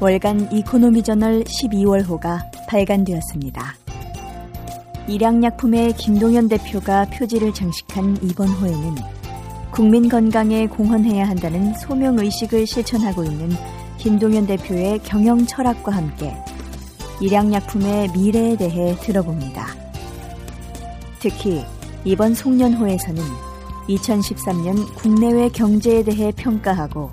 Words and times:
월간 0.00 0.52
이코노미 0.52 1.02
저널 1.02 1.42
12월호가 1.42 2.38
발간되었습니다. 2.68 3.74
일양약품의 5.08 5.94
김동연 5.94 6.48
대표가 6.48 7.04
표지를 7.06 7.52
장식한 7.52 8.18
이번 8.22 8.46
호에는 8.46 8.94
국민 9.72 10.08
건강에 10.08 10.68
공헌해야 10.68 11.28
한다는 11.28 11.74
소명 11.74 12.16
의식을 12.16 12.64
실천하고 12.64 13.24
있는 13.24 13.50
김동연 13.98 14.46
대표의 14.46 15.00
경영 15.00 15.44
철학과 15.44 15.90
함께 15.90 16.32
일양약품의 17.20 18.12
미래에 18.12 18.56
대해 18.56 18.94
들어봅니다. 19.00 19.66
특히 21.18 21.64
이번 22.04 22.34
송년호에서는 22.34 23.20
2013년 23.88 24.94
국내외 24.94 25.48
경제에 25.48 26.04
대해 26.04 26.30
평가하고 26.36 27.10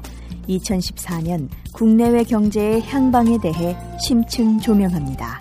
2014년 0.47 1.49
국내외 1.73 2.23
경제의 2.23 2.81
향방에 2.81 3.37
대해 3.41 3.75
심층 3.99 4.59
조명합니다. 4.59 5.39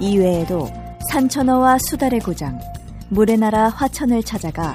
이외에도 0.00 0.68
산천어와 1.10 1.78
수달의 1.78 2.20
고장, 2.20 2.58
물의 3.10 3.38
나라 3.38 3.68
화천을 3.68 4.22
찾아가 4.22 4.74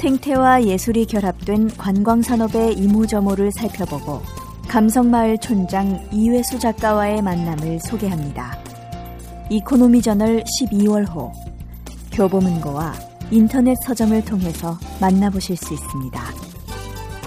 생태와 0.00 0.64
예술이 0.64 1.06
결합된 1.06 1.76
관광산업의 1.76 2.74
이모저모를 2.74 3.50
살펴보고 3.52 4.22
감성마을 4.68 5.38
촌장 5.38 6.08
이외수 6.12 6.58
작가와의 6.58 7.22
만남을 7.22 7.80
소개합니다. 7.80 8.56
이코노미 9.50 10.00
저널 10.00 10.44
12월호 10.60 11.32
교보문고와 12.12 12.94
인터넷 13.30 13.76
서점을 13.84 14.24
통해서 14.24 14.78
만나보실 15.00 15.56
수 15.56 15.74
있습니다. 15.74 16.49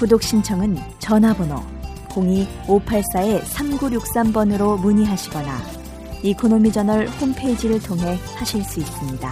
구독 0.03 0.21
신청은 0.21 0.77
전화번호 0.99 1.63
02-584-3963번으로 2.09 4.77
문의하시거나 4.81 5.57
이코노미 6.21 6.73
저널 6.73 7.07
홈페이지를 7.07 7.79
통해 7.79 8.19
하실 8.35 8.61
수 8.65 8.81
있습니다. 8.81 9.31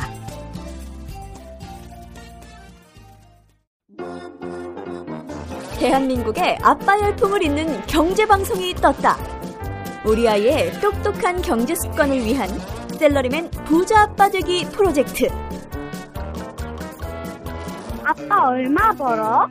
대한민국의 5.78 6.58
아빠 6.62 6.98
열풍을 7.02 7.44
잇는 7.44 7.86
경제 7.88 8.26
방송이 8.26 8.74
떴다. 8.76 9.18
우리 10.06 10.30
아이의 10.30 10.80
똑똑한 10.80 11.42
경제 11.42 11.76
습관을 11.76 12.24
위한 12.24 12.48
샐러리맨 12.98 13.52
부자 13.66 14.04
아빠 14.04 14.30
되기 14.30 14.64
프로젝트. 14.68 15.28
아빠 18.06 18.48
얼마 18.48 18.94
벌어? 18.94 19.50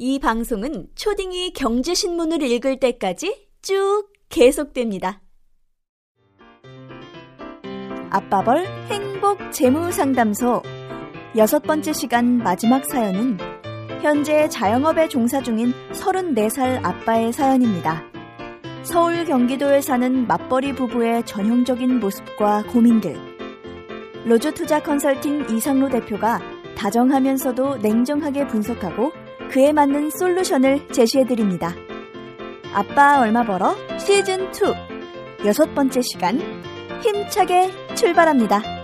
이 0.00 0.20
방송은 0.20 0.86
초딩이 0.94 1.54
경제신문을 1.54 2.40
읽을 2.40 2.78
때까지 2.78 3.48
쭉 3.62 4.06
계속됩니다. 4.28 5.20
아빠벌 8.08 8.64
행복 8.90 9.50
재무 9.50 9.90
상담소 9.90 10.62
여섯 11.36 11.64
번째 11.64 11.92
시간 11.92 12.38
마지막 12.38 12.84
사연은 12.88 13.38
현재 14.00 14.48
자영업에 14.48 15.08
종사 15.08 15.42
중인 15.42 15.72
34살 15.92 16.84
아빠의 16.84 17.32
사연입니다. 17.32 18.04
서울 18.84 19.24
경기도에 19.24 19.80
사는 19.80 20.28
맞벌이 20.28 20.76
부부의 20.76 21.26
전형적인 21.26 21.98
모습과 21.98 22.62
고민들. 22.68 23.16
로즈 24.24 24.54
투자 24.54 24.80
컨설팅 24.80 25.44
이상로 25.50 25.88
대표가 25.88 26.40
다정하면서도 26.76 27.78
냉정하게 27.78 28.46
분석하고 28.46 29.10
그에 29.50 29.72
맞는 29.72 30.10
솔루션을 30.10 30.88
제시해드립니다. 30.92 31.74
아빠 32.72 33.20
얼마 33.20 33.44
벌어? 33.44 33.74
시즌2 33.96 35.46
여섯 35.46 35.74
번째 35.74 36.02
시간 36.02 36.38
힘차게 37.02 37.94
출발합니다. 37.94 38.78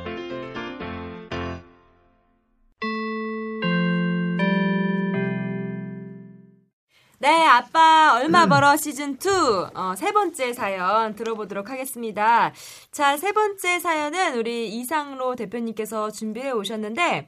네, 7.19 7.47
아빠 7.47 8.19
얼마 8.19 8.47
벌어 8.47 8.77
시즌 8.77 9.15
2 9.15 9.29
어, 9.75 9.95
세 9.97 10.13
번째 10.13 10.53
사연 10.53 11.15
들어보도록 11.15 11.71
하겠습니다. 11.71 12.53
자, 12.91 13.17
세 13.17 13.33
번째 13.33 13.79
사연은 13.79 14.37
우리 14.39 14.69
이상로 14.69 15.35
대표님께서 15.35 16.11
준비해 16.11 16.51
오셨는데 16.51 17.27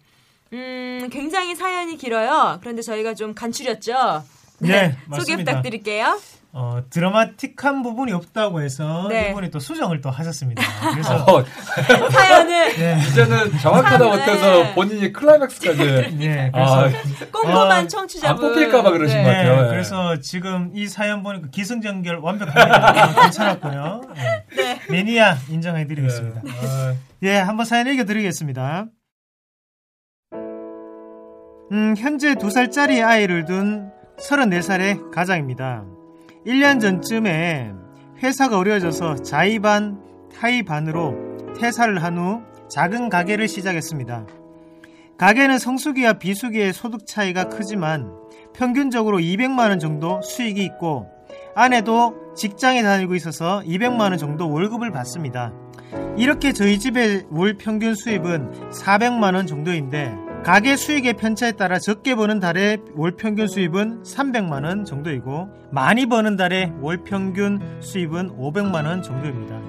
음, 0.53 1.09
굉장히 1.13 1.55
사연이 1.55 1.97
길어요. 1.97 2.59
그런데 2.61 2.83
저희가 2.83 3.15
좀 3.15 3.35
간추렸죠. 3.35 4.25
네, 4.59 4.91
소개 4.91 4.97
맞습니다. 5.07 5.53
부탁드릴게요. 5.53 6.19
어, 6.59 6.83
드라마틱한 6.89 7.83
부분이 7.83 8.13
없다고 8.13 8.63
해서 8.63 9.09
네. 9.11 9.29
이분이 9.31 9.51
또 9.51 9.59
수정을 9.59 10.01
또 10.01 10.09
하셨습니다. 10.09 10.63
그래서 10.95 11.17
어, 11.31 11.45
사연을 12.11 12.77
네, 12.77 12.99
이제는 13.11 13.59
정확하다 13.59 13.99
참, 13.99 14.09
못해서 14.09 14.63
네. 14.63 14.75
본인이 14.75 15.13
클라이맥스까지 15.13 16.17
네, 16.17 16.51
아, 16.55 16.89
그래서 16.89 17.27
꼼꼼한 17.31 17.67
어, 17.67 17.71
안 17.71 17.87
청취자분 17.87 18.55
뽑힐까봐 18.55 18.91
그러신 18.91 19.19
네. 19.19 19.23
것 19.25 19.31
네, 19.31 19.37
같아요. 19.37 19.67
예. 19.67 19.69
그래서 19.69 20.21
지금 20.21 20.71
이 20.75 20.87
사연 20.87 21.23
보니까 21.23 21.49
기승전결 21.51 22.21
완벽하게 22.21 23.21
괜찮았고요. 23.21 24.01
네. 24.57 24.81
매니아 24.89 25.37
인정해드리겠습니다. 25.51 26.41
아, 26.41 26.95
예, 27.23 27.37
한번 27.37 27.67
사연 27.67 27.87
읽어드리겠습니다. 27.87 28.87
음, 31.73 31.95
현재 31.99 32.35
두 32.37 32.51
살짜리 32.51 33.03
아이를 33.03 33.45
둔 33.45 33.91
34살의 34.19 35.11
가장입니다. 35.11 35.85
1년 36.47 36.81
전쯤에 36.81 37.73
회사가 38.23 38.57
어려워져서 38.59 39.17
자의반, 39.23 40.01
타의반으로 40.35 41.55
퇴사를 41.59 42.03
한 42.03 42.19
후 42.19 42.43
작은 42.69 43.09
가게를 43.09 43.49
시작했습니다. 43.49 44.27
가게는 45.19 45.59
성수기와 45.59 46.15
비수기의 46.15 46.73
소득 46.73 47.07
차이가 47.07 47.49
크지만 47.49 48.13
평균적으로 48.55 49.19
200만원 49.19 49.81
정도 49.81 50.21
수익이 50.23 50.63
있고 50.65 51.09
아내도 51.55 52.15
직장에 52.37 52.83
다니고 52.83 53.15
있어서 53.15 53.63
200만원 53.67 54.19
정도 54.19 54.51
월급을 54.51 54.91
받습니다. 54.91 55.53
이렇게 56.17 56.53
저희 56.53 56.79
집의 56.79 57.27
월 57.31 57.55
평균 57.55 57.95
수입은 57.95 58.71
400만원 58.71 59.47
정도인데 59.47 60.26
가게 60.47 60.77
수익의 60.77 61.15
편차에 61.15 61.53
따라 61.53 61.81
적게 61.81 62.15
버는 62.15 62.39
달에 62.39 62.79
월 62.95 63.17
평균 63.17 63.49
수입은 63.49 64.05
300만 64.05 64.65
원 64.65 64.85
정도이고 64.85 65.49
많이 65.73 66.07
버는 66.07 66.37
달에 66.37 66.73
월 66.81 66.99
평균 66.99 67.61
수입은 67.81 68.39
500만 68.39 68.87
원 68.87 69.03
정도입니다. 69.03 69.61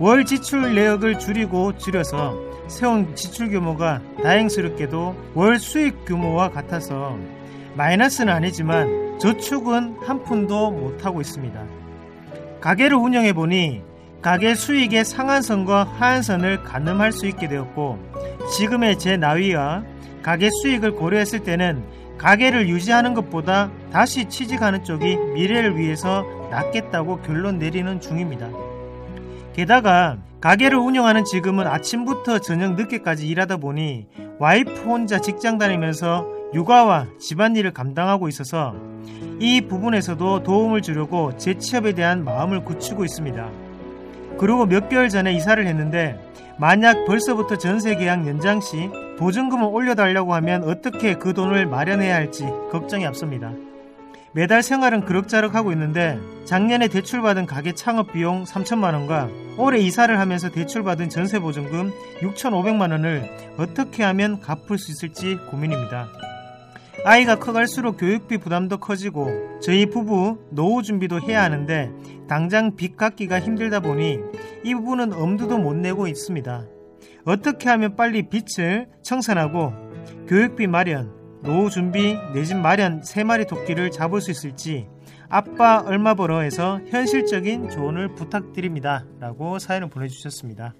월 0.00 0.24
지출 0.24 0.74
내역을 0.74 1.18
줄이고 1.18 1.76
줄여서 1.76 2.34
세운 2.68 3.14
지출 3.14 3.50
규모가 3.50 4.00
다행스럽게도 4.22 5.14
월 5.34 5.58
수익 5.58 6.06
규모와 6.06 6.52
같아서 6.52 7.18
마이너스는 7.74 8.32
아니지만 8.32 9.18
저축은 9.18 9.96
한 10.06 10.22
푼도 10.22 10.70
못하고 10.70 11.20
있습니다. 11.20 11.62
가게를 12.62 12.96
운영해 12.96 13.34
보니 13.34 13.82
가게 14.22 14.54
수익의 14.54 15.04
상한선과 15.04 15.84
하한선을 15.98 16.62
가늠할 16.62 17.10
수 17.10 17.26
있게 17.26 17.48
되었고 17.48 17.98
지금의 18.56 18.98
제 19.00 19.16
나이와 19.16 19.82
가게 20.22 20.48
수익을 20.62 20.92
고려했을 20.92 21.40
때는 21.40 21.82
가게를 22.18 22.68
유지하는 22.68 23.14
것보다 23.14 23.72
다시 23.90 24.28
취직하는 24.28 24.84
쪽이 24.84 25.16
미래를 25.16 25.76
위해서 25.76 26.24
낫겠다고 26.50 27.22
결론 27.22 27.58
내리는 27.58 28.00
중입니다. 28.00 28.48
게다가 29.54 30.18
가게를 30.40 30.78
운영하는 30.78 31.24
지금은 31.24 31.66
아침부터 31.66 32.38
저녁 32.38 32.74
늦게까지 32.76 33.26
일하다 33.26 33.56
보니 33.56 34.06
와이프 34.38 34.84
혼자 34.84 35.20
직장 35.20 35.58
다니면서 35.58 36.26
육아와 36.54 37.06
집안일을 37.18 37.72
감당하고 37.72 38.28
있어서 38.28 38.76
이 39.40 39.62
부분에서도 39.62 40.44
도움을 40.44 40.80
주려고 40.82 41.36
재취업에 41.36 41.92
대한 41.92 42.24
마음을 42.24 42.64
굳히고 42.64 43.04
있습니다. 43.04 43.61
그리고 44.42 44.66
몇 44.66 44.88
개월 44.88 45.08
전에 45.08 45.32
이사를 45.34 45.64
했는데 45.64 46.18
만약 46.58 47.04
벌써부터 47.04 47.58
전세 47.58 47.94
계약 47.94 48.26
연장 48.26 48.60
시 48.60 48.90
보증금을 49.16 49.66
올려달라고 49.66 50.34
하면 50.34 50.64
어떻게 50.64 51.14
그 51.14 51.32
돈을 51.32 51.66
마련해야 51.66 52.16
할지 52.16 52.48
걱정이 52.72 53.06
앞섭니다. 53.06 53.52
매달 54.32 54.64
생활은 54.64 55.04
그럭저럭 55.04 55.54
하고 55.54 55.70
있는데 55.70 56.18
작년에 56.44 56.88
대출받은 56.88 57.46
가게 57.46 57.72
창업 57.72 58.12
비용 58.12 58.42
3천만 58.42 58.94
원과 58.94 59.28
올해 59.58 59.78
이사를 59.78 60.18
하면서 60.18 60.50
대출받은 60.50 61.08
전세 61.08 61.38
보증금 61.38 61.92
6,500만 62.20 62.90
원을 62.90 63.30
어떻게 63.58 64.02
하면 64.02 64.40
갚을 64.40 64.76
수 64.76 64.90
있을지 64.90 65.36
고민입니다. 65.52 66.08
아이가 67.04 67.36
커갈수록 67.36 67.96
교육비 67.98 68.38
부담도 68.38 68.78
커지고 68.78 69.58
저희 69.60 69.86
부부 69.86 70.38
노후 70.50 70.82
준비도 70.82 71.20
해야 71.22 71.42
하는데 71.42 71.90
당장 72.28 72.76
빚 72.76 72.96
갚기가 72.96 73.40
힘들다 73.40 73.80
보니 73.80 74.18
이 74.64 74.74
부분은 74.74 75.12
엄두도 75.12 75.58
못 75.58 75.74
내고 75.74 76.06
있습니다. 76.06 76.66
어떻게 77.24 77.68
하면 77.70 77.96
빨리 77.96 78.28
빚을 78.28 78.88
청산하고 79.02 79.72
교육비 80.28 80.66
마련, 80.68 81.12
노후 81.42 81.70
준비, 81.70 82.16
내 82.34 82.44
집 82.44 82.56
마련 82.56 83.02
세 83.02 83.24
마리 83.24 83.46
토끼를 83.46 83.90
잡을 83.90 84.20
수 84.20 84.30
있을지 84.30 84.86
아빠 85.28 85.82
얼마 85.84 86.14
벌어에서 86.14 86.80
현실적인 86.88 87.70
조언을 87.70 88.14
부탁드립니다. 88.14 89.04
라고 89.18 89.58
사연을 89.58 89.88
보내주셨습니다. 89.88 90.74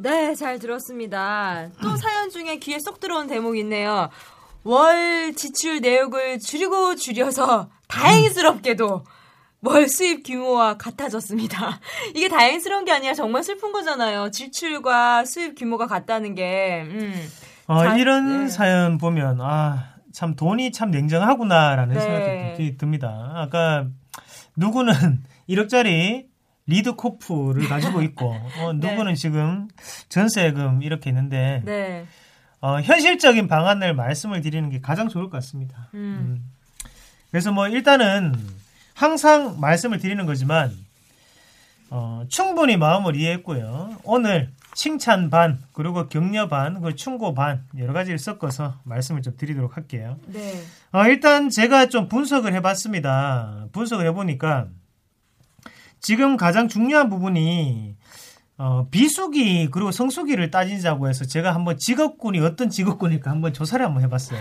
네, 0.00 0.34
잘 0.36 0.58
들었습니다. 0.60 1.68
또 1.82 1.96
사연 1.96 2.30
중에 2.30 2.58
귀에 2.58 2.78
쏙 2.78 3.00
들어온 3.00 3.26
대목이 3.26 3.60
있네요. 3.60 4.08
월 4.62 5.34
지출 5.34 5.80
내역을 5.80 6.38
줄이고 6.38 6.94
줄여서 6.94 7.68
다행스럽게도 7.88 9.04
월 9.62 9.88
수입 9.88 10.22
규모와 10.24 10.76
같아졌습니다. 10.76 11.80
이게 12.14 12.28
다행스러운 12.28 12.84
게 12.84 12.92
아니라 12.92 13.14
정말 13.14 13.42
슬픈 13.42 13.72
거잖아요. 13.72 14.30
지출과 14.30 15.24
수입 15.24 15.58
규모가 15.58 15.86
같다는 15.86 16.36
게. 16.36 16.82
음. 16.86 17.28
어, 17.66 17.82
자, 17.82 17.96
이런 17.96 18.44
네. 18.44 18.48
사연 18.48 18.98
보면 18.98 19.40
아, 19.40 19.96
참 20.12 20.36
돈이 20.36 20.70
참 20.70 20.92
냉정하구나라는 20.92 21.94
네. 21.94 22.00
생각이 22.00 22.76
듭니다. 22.76 23.32
아까 23.34 23.86
누구는 24.56 25.24
1억짜리 25.50 26.27
리드 26.68 26.94
코프를 26.94 27.66
가지고 27.66 28.02
있고 28.02 28.26
어, 28.60 28.72
네. 28.78 28.90
누구는 28.90 29.14
지금 29.16 29.68
전세금 30.08 30.82
이렇게 30.82 31.10
있는데 31.10 31.62
네. 31.64 32.06
어, 32.60 32.80
현실적인 32.80 33.48
방안을 33.48 33.94
말씀을 33.94 34.42
드리는 34.42 34.68
게 34.70 34.80
가장 34.80 35.08
좋을 35.08 35.24
것 35.24 35.38
같습니다. 35.38 35.88
음. 35.94 35.98
음. 35.98 36.44
그래서 37.30 37.52
뭐 37.52 37.68
일단은 37.68 38.34
항상 38.94 39.58
말씀을 39.60 39.98
드리는 39.98 40.24
거지만 40.26 40.72
어, 41.90 42.24
충분히 42.28 42.76
마음을 42.76 43.16
이해했고요. 43.16 43.96
오늘 44.04 44.50
칭찬 44.74 45.30
반 45.30 45.60
그리고 45.72 46.06
격려 46.08 46.48
반 46.48 46.74
그리고 46.74 46.94
충고 46.94 47.32
반 47.32 47.64
여러 47.78 47.92
가지를 47.94 48.18
섞어서 48.18 48.78
말씀을 48.84 49.22
좀 49.22 49.34
드리도록 49.36 49.76
할게요. 49.76 50.18
네. 50.26 50.62
어, 50.92 51.04
일단 51.06 51.48
제가 51.48 51.86
좀 51.86 52.08
분석을 52.08 52.52
해봤습니다. 52.54 53.68
분석을 53.72 54.06
해보니까 54.08 54.66
지금 56.00 56.36
가장 56.36 56.68
중요한 56.68 57.08
부분이 57.08 57.96
어, 58.60 58.88
비수기 58.90 59.68
그리고 59.70 59.92
성수기를 59.92 60.50
따지자고 60.50 61.08
해서 61.08 61.24
제가 61.24 61.54
한번 61.54 61.78
직업군이 61.78 62.40
어떤 62.40 62.70
직업군일까 62.70 63.30
한번 63.30 63.52
조사를 63.52 63.84
한번 63.86 64.02
해봤어요. 64.02 64.40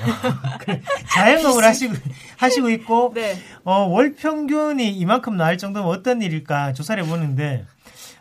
자영업을 1.14 1.64
하시고 1.64 1.94
하시고 2.38 2.70
있고 2.72 3.12
네. 3.16 3.38
어, 3.64 3.86
월 3.86 4.16
평균이 4.16 4.90
이만큼 4.90 5.38
나올 5.38 5.60
정도면 5.60 5.88
어떤 5.88 6.24
일일까 6.24 6.74
조사를 6.74 7.04
해보는데 7.04 7.66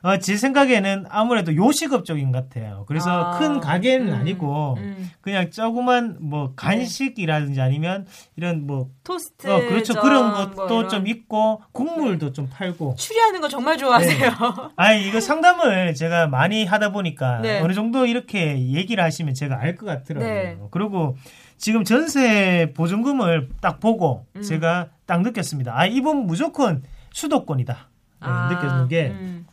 어, 0.06 0.18
제 0.20 0.36
생각에는 0.36 1.06
아무래도 1.08 1.56
요식업 1.56 2.04
쪽인 2.04 2.30
것 2.30 2.48
같아요. 2.48 2.84
그래서 2.86 3.10
아, 3.10 3.38
큰 3.40 3.58
가게는 3.58 4.12
음, 4.12 4.14
아니고 4.14 4.76
음. 4.78 5.10
그냥 5.20 5.50
조그만 5.50 6.16
뭐 6.20 6.52
간식이라든지 6.54 7.60
아니면 7.60 8.06
이런 8.36 8.68
뭐 8.68 8.88
토스트. 9.02 9.48
어, 9.50 9.58
그렇죠 9.66 9.94
점, 9.94 10.02
그런 10.04 10.30
뭐 10.30 10.50
것도 10.54 10.78
이런. 10.78 10.88
좀 10.90 11.06
있고 11.08 11.60
국물도 11.72 12.32
좀 12.32 12.48
팔고 12.48 12.94
추리하는 12.96 13.40
거 13.40 13.48
정말 13.48 13.76
좋아하세요. 13.78 14.30
아니 14.76 15.08
이거 15.08 15.18
상담을 15.20 15.94
제가 15.94 16.28
많이 16.28 16.64
하다 16.64 16.92
보니까 16.92 17.40
네. 17.40 17.60
어느 17.60 17.72
정도 17.72 18.06
이렇게 18.06 18.60
얘기를 18.60 19.02
하시면 19.02 19.34
제가 19.34 19.58
알 19.60 19.74
것 19.76 19.86
같더라고요. 19.86 20.28
네. 20.32 20.56
그리고 20.70 21.16
지금 21.58 21.82
전세 21.82 22.72
보증금을 22.76 23.48
딱 23.60 23.80
보고 23.80 24.24
음. 24.36 24.42
제가 24.42 24.90
딱 25.04 25.22
느꼈습니다. 25.22 25.76
아 25.76 25.84
이분 25.86 26.26
무조건 26.26 26.84
수도권이다. 27.12 27.74
네, 27.74 27.80
아, 28.20 28.48
느껴지는 28.50 28.88
게 28.88 29.06
음. 29.08 29.46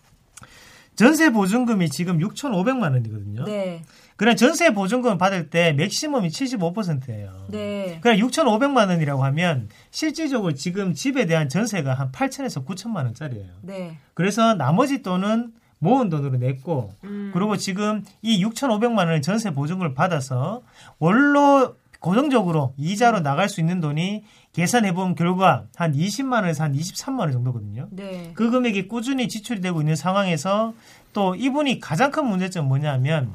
전세 0.96 1.32
보증금이 1.32 1.90
지금 1.90 2.20
6,500만 2.20 2.92
원이거든요. 2.94 3.46
네. 3.46 3.84
그냥 4.16 4.36
전세 4.36 4.74
보증금 4.74 5.18
받을 5.18 5.50
때 5.50 5.74
맥시멈이 5.74 6.28
75%예요. 6.30 7.48
네. 7.50 8.00
그냥 8.02 8.18
6,500만 8.18 8.90
원이라고 8.90 9.24
하면 9.26 9.70
실질적으로 9.92 10.54
지금 10.54 10.94
집에 10.94 11.26
대한 11.26 11.50
전세가 11.50 11.94
한 11.94 12.12
8천에서 12.12 12.66
9천만 12.66 13.06
원짜리예요. 13.06 13.50
네. 13.62 13.98
그래서 14.14 14.54
나머지 14.54 15.02
돈은 15.02 15.52
모은 15.80 16.10
돈으로 16.10 16.38
냈고 16.38 16.94
음. 17.04 17.32
그리고 17.34 17.58
지금 17.58 18.04
이 18.22 18.44
6,500만 18.44 19.00
원의 19.00 19.22
전세 19.22 19.52
보증을 19.52 19.94
받아서 19.94 20.62
원로 21.00 21.76
고정적으로 22.00 22.74
이자로 22.78 23.22
나갈 23.22 23.50
수 23.50 23.60
있는 23.60 23.80
돈이 23.80 24.24
계산해 24.54 24.94
본 24.94 25.16
결과 25.16 25.66
한 25.76 25.94
20만 25.94 26.34
원에서 26.34 26.64
한 26.64 26.74
23만 26.74 27.20
원 27.20 27.32
정도거든요. 27.32 27.88
네. 27.90 28.32
그 28.36 28.52
금액이 28.52 28.88
꾸준히 28.88 29.28
지출이 29.28 29.62
되고 29.62 29.82
있는 29.82 29.96
상황에서 29.96 30.74
또 31.12 31.36
이분이 31.36 31.80
가장 31.80 32.12
큰 32.12 32.28
문제점은 32.28 32.68
뭐냐면 32.68 33.32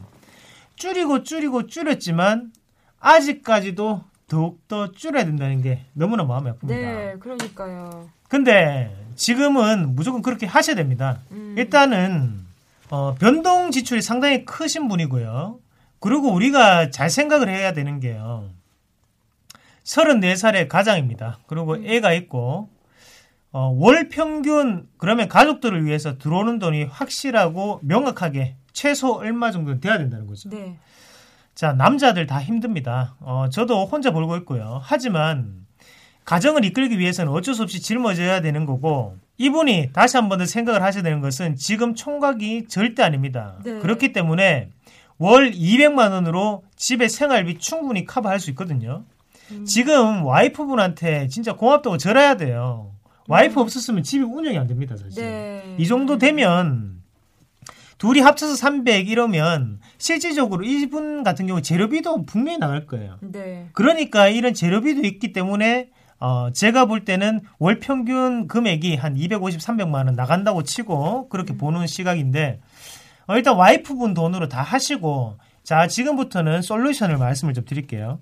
줄이고 0.77 1.25
줄이고 1.25 1.67
줄였지만 1.67 2.53
아직까지도 3.01 4.05
더욱더 4.29 4.93
줄여야 4.93 5.25
된다는 5.25 5.61
게 5.61 5.87
너무나 5.93 6.23
마음이 6.23 6.51
아픕니다. 6.51 6.67
네. 6.67 7.17
그러니까요. 7.19 8.09
근데 8.29 8.95
지금은 9.17 9.97
무조건 9.97 10.23
그렇게 10.23 10.47
하셔야 10.47 10.77
됩니다. 10.77 11.19
음. 11.33 11.55
일단은 11.59 12.47
어, 12.91 13.15
변동 13.19 13.71
지출이 13.73 14.03
상당히 14.03 14.45
크신 14.45 14.87
분이고요. 14.87 15.59
그리고 15.99 16.33
우리가 16.33 16.91
잘 16.91 17.11
생각을 17.11 17.49
해야 17.49 17.73
되는 17.73 17.99
게요. 17.99 18.51
34살의 19.89 20.69
가장입니다. 20.69 21.39
그리고 21.47 21.75
음. 21.75 21.87
애가 21.87 22.13
있고 22.15 22.69
어, 23.51 23.75
월 23.79 24.09
평균 24.11 24.87
그러면 24.99 25.29
가족들을 25.29 25.85
위해서 25.87 26.19
들어오는 26.19 26.59
돈이 26.59 26.85
확실하고 26.85 27.81
명확하게 27.83 28.57
최소 28.73 29.15
얼마 29.15 29.51
정도 29.51 29.81
돼야 29.81 29.97
된다는 29.99 30.27
거죠. 30.27 30.51
네. 30.51 30.77
자, 31.55 31.73
남자들 31.73 32.27
다 32.27 32.41
힘듭니다. 32.41 33.17
어, 33.21 33.49
저도 33.51 33.87
혼자 33.87 34.13
벌고 34.13 34.37
있고요. 34.39 34.81
하지만 34.85 35.67
가정을 36.25 36.65
이끌기 36.67 36.99
위해서는 36.99 37.33
어쩔 37.33 37.55
수 37.55 37.63
없이 37.63 37.81
짊어져야 37.81 38.43
되는 38.43 38.67
거고 38.67 39.17
이분이 39.39 39.91
다시 39.95 40.17
한 40.19 40.29
번 40.29 40.39
더 40.39 40.45
생각을 40.45 40.83
하셔야 40.83 41.03
되는 41.03 41.21
것은 41.21 41.57
지금 41.57 41.95
총각이 41.95 42.67
절대 42.69 43.03
아닙니다. 43.03 43.57
네. 43.65 43.79
그렇기 43.79 44.13
때문에 44.13 44.69
월 45.17 45.51
200만 45.51 46.13
원으로 46.13 46.63
집의 46.77 47.09
생활비 47.09 47.59
충분히 47.59 48.05
커버할 48.05 48.39
수 48.39 48.51
있거든요. 48.51 49.05
음. 49.51 49.65
지금 49.65 50.25
와이프분한테 50.25 51.29
진짜 51.29 51.55
고맙다고 51.55 51.99
절해야 51.99 52.37
돼요. 52.37 52.93
와이프 53.29 53.61
없었으면 53.61 54.03
집이 54.03 54.25
운영이 54.25 54.59
안 54.59 54.67
됩니다, 54.67 54.97
사실. 54.97 55.23
음. 55.23 55.27
네. 55.27 55.77
이 55.79 55.87
정도 55.87 56.19
되면 56.19 56.99
둘이 57.99 58.21
합쳐서 58.21 58.55
300 58.55 59.09
이러면 59.09 59.81
실질적으로 59.99 60.65
이분 60.65 61.25
같은 61.25 61.47
경우 61.47 61.61
재료비도 61.61 62.25
분명히 62.27 62.59
나갈 62.59 62.87
거예요. 62.87 63.19
네. 63.21 63.69
그러니까 63.73 64.29
이런 64.29 64.55
재료비도 64.55 65.03
있기 65.05 65.33
때문에 65.33 65.91
어 66.21 66.51
제가 66.53 66.87
볼 66.87 67.05
때는 67.05 67.41
월 67.59 67.79
평균 67.79 68.49
금액이 68.49 68.97
한 68.97 69.17
250, 69.17 69.61
300만 69.61 70.07
원 70.07 70.15
나간다고 70.15 70.63
치고 70.63 71.29
그렇게 71.29 71.57
보는 71.57 71.87
시각인데 71.87 72.61
어, 73.27 73.37
일단 73.37 73.57
와이프분 73.57 74.15
돈으로 74.15 74.49
다 74.49 74.63
하시고 74.63 75.39
자 75.63 75.87
지금부터는 75.87 76.63
솔루션을 76.63 77.19
말씀을 77.19 77.53
좀 77.55 77.65
드릴게요. 77.65 78.21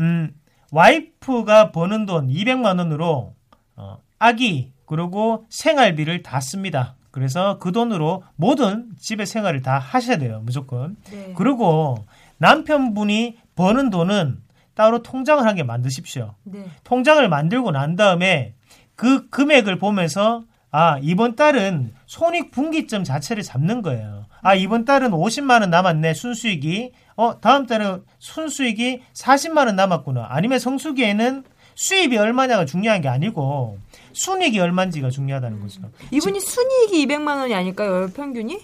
음 0.00 0.32
와이프가 0.72 1.72
버는 1.72 2.06
돈 2.06 2.28
200만 2.28 2.78
원으로 2.78 3.34
어, 3.76 3.98
아기 4.18 4.72
그리고 4.86 5.46
생활비를 5.50 6.22
다 6.22 6.40
씁니다. 6.40 6.96
그래서 7.10 7.58
그 7.58 7.72
돈으로 7.72 8.22
모든 8.36 8.90
집의 8.98 9.26
생활을 9.26 9.62
다 9.62 9.78
하셔야 9.78 10.18
돼요 10.18 10.40
무조건. 10.44 10.96
네. 11.10 11.32
그리고 11.36 12.06
남편분이 12.38 13.38
버는 13.54 13.90
돈은 13.90 14.40
따로 14.74 15.02
통장을 15.02 15.44
한개 15.44 15.62
만드십시오. 15.62 16.34
네. 16.44 16.66
통장을 16.84 17.26
만들고 17.28 17.72
난 17.72 17.96
다음에 17.96 18.54
그 18.94 19.28
금액을 19.30 19.78
보면서 19.78 20.44
아 20.70 20.98
이번 21.02 21.34
달은 21.34 21.92
손익분기점 22.06 23.04
자체를 23.04 23.42
잡는 23.42 23.82
거예요. 23.82 24.26
아 24.42 24.54
이번 24.54 24.84
달은 24.84 25.10
50만 25.10 25.60
원 25.60 25.70
남았네 25.70 26.14
순수익이. 26.14 26.92
어 27.16 27.40
다음 27.40 27.66
달은 27.66 28.02
순수익이 28.18 29.00
40만 29.14 29.66
원 29.66 29.76
남았구나. 29.76 30.26
아니면 30.30 30.58
성수기에는 30.58 31.44
수입이 31.74 32.16
얼마냐가 32.16 32.64
중요한 32.64 33.00
게 33.00 33.08
아니고 33.08 33.78
순익이 34.12 34.58
얼마인지가 34.58 35.10
중요하다는 35.10 35.60
거죠. 35.60 35.80
이분이 36.10 36.40
순이익이 36.40 37.06
200만 37.06 37.38
원이 37.38 37.54
아닐까요? 37.54 37.92
월 37.92 38.12
평균이? 38.12 38.58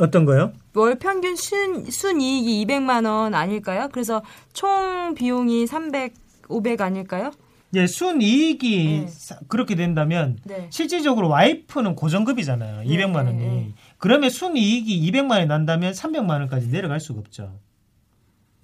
어떤 0.00 0.24
거요? 0.24 0.52
월 0.74 0.96
평균 0.98 1.36
순, 1.36 1.88
순이익이 1.88 2.64
200만 2.66 3.06
원 3.06 3.34
아닐까요? 3.34 3.88
그래서 3.92 4.22
총 4.52 5.14
비용이 5.14 5.66
300, 5.68 6.14
500 6.48 6.80
아닐까요? 6.80 7.30
예, 7.74 7.86
순이익이 7.88 9.00
네. 9.04 9.06
사- 9.08 9.38
그렇게 9.48 9.74
된다면 9.74 10.38
네. 10.44 10.66
실질적으로 10.70 11.28
와이프는 11.28 11.96
고정급이잖아요. 11.96 12.88
200만 12.88 13.16
원이. 13.26 13.32
네, 13.36 13.44
네. 13.48 13.68
그러면 13.98 14.30
순이익이 14.30 15.10
200만 15.10 15.30
원이 15.32 15.46
난다면 15.46 15.92
300만 15.92 16.30
원까지 16.30 16.70
내려갈 16.70 17.00
수가 17.00 17.20
없죠. 17.20 17.58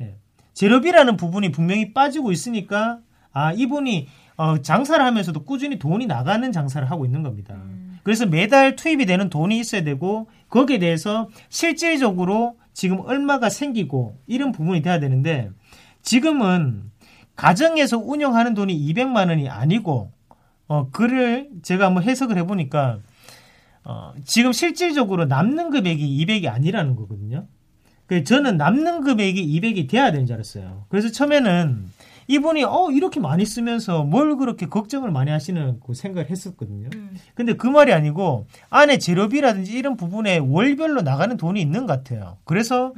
예. 0.01 0.17
재료비라는 0.55 1.17
부분이 1.17 1.51
분명히 1.53 1.93
빠지고 1.93 2.33
있으니까 2.33 3.01
아 3.33 3.53
이분이 3.53 4.09
어, 4.37 4.63
장사를 4.63 5.05
하면서도 5.05 5.45
꾸준히 5.45 5.79
돈이 5.79 6.07
나가는 6.07 6.51
장사를 6.51 6.91
하고 6.91 7.05
있는 7.05 7.23
겁니다. 7.23 7.55
음. 7.55 7.99
그래서 8.03 8.27
매달 8.27 8.77
투입이 8.77 9.07
되는 9.07 9.29
돈이 9.29 9.59
있어야 9.59 9.85
되고 9.85 10.29
거기에 10.49 10.79
대해서 10.79 11.29
실질적으로 11.49 12.57
지금 12.73 13.01
얼마가 13.01 13.51
생기고 13.51 14.19
이런 14.27 14.53
부분이 14.53 14.83
돼야 14.83 14.99
되는데 14.99 15.51
지금은 16.03 16.91
가정에서 17.37 17.99
운영하는 17.99 18.55
돈이 18.55 18.75
200만 18.93 19.29
원이 19.29 19.49
아니고 19.49 20.13
어 20.69 20.89
그를 20.91 21.51
제가 21.63 21.87
한번 21.87 22.05
해석을 22.05 22.39
해보니까 22.39 23.01
어 23.85 24.13
지금 24.25 24.53
실질적으로 24.53 25.25
남는 25.25 25.71
금액이 25.71 26.25
200이 26.25 26.49
아니라는 26.49 26.97
거거든요. 26.97 27.47
그 28.07 28.25
저는 28.25 28.57
남는 28.57 29.03
금액이 29.03 29.61
200이 29.61 29.89
돼야 29.89 30.11
되는 30.11 30.27
줄 30.27 30.35
알았어요. 30.35 30.87
그래서 30.89 31.11
처음에는 31.11 31.87
이분이 32.27 32.63
어 32.65 32.91
이렇게 32.93 33.19
많이 33.19 33.45
쓰면서 33.45 34.05
뭘 34.05 34.37
그렇게 34.37 34.67
걱정을 34.67 35.11
많이 35.11 35.31
하시는 35.33 35.81
그 35.85 35.95
생각을 35.95 36.31
했었거든요. 36.31 36.89
근데 37.35 37.55
그 37.55 37.67
말이 37.67 37.93
아니고 37.93 38.47
안에 38.69 38.99
재료비라든지 38.99 39.73
이런 39.73 39.97
부분에 39.97 40.39
월별로 40.39 41.03
나가는 41.03 41.37
돈이 41.37 41.61
있는 41.61 41.87
것 41.87 42.05
같아요. 42.05 42.37
그래서 42.45 42.93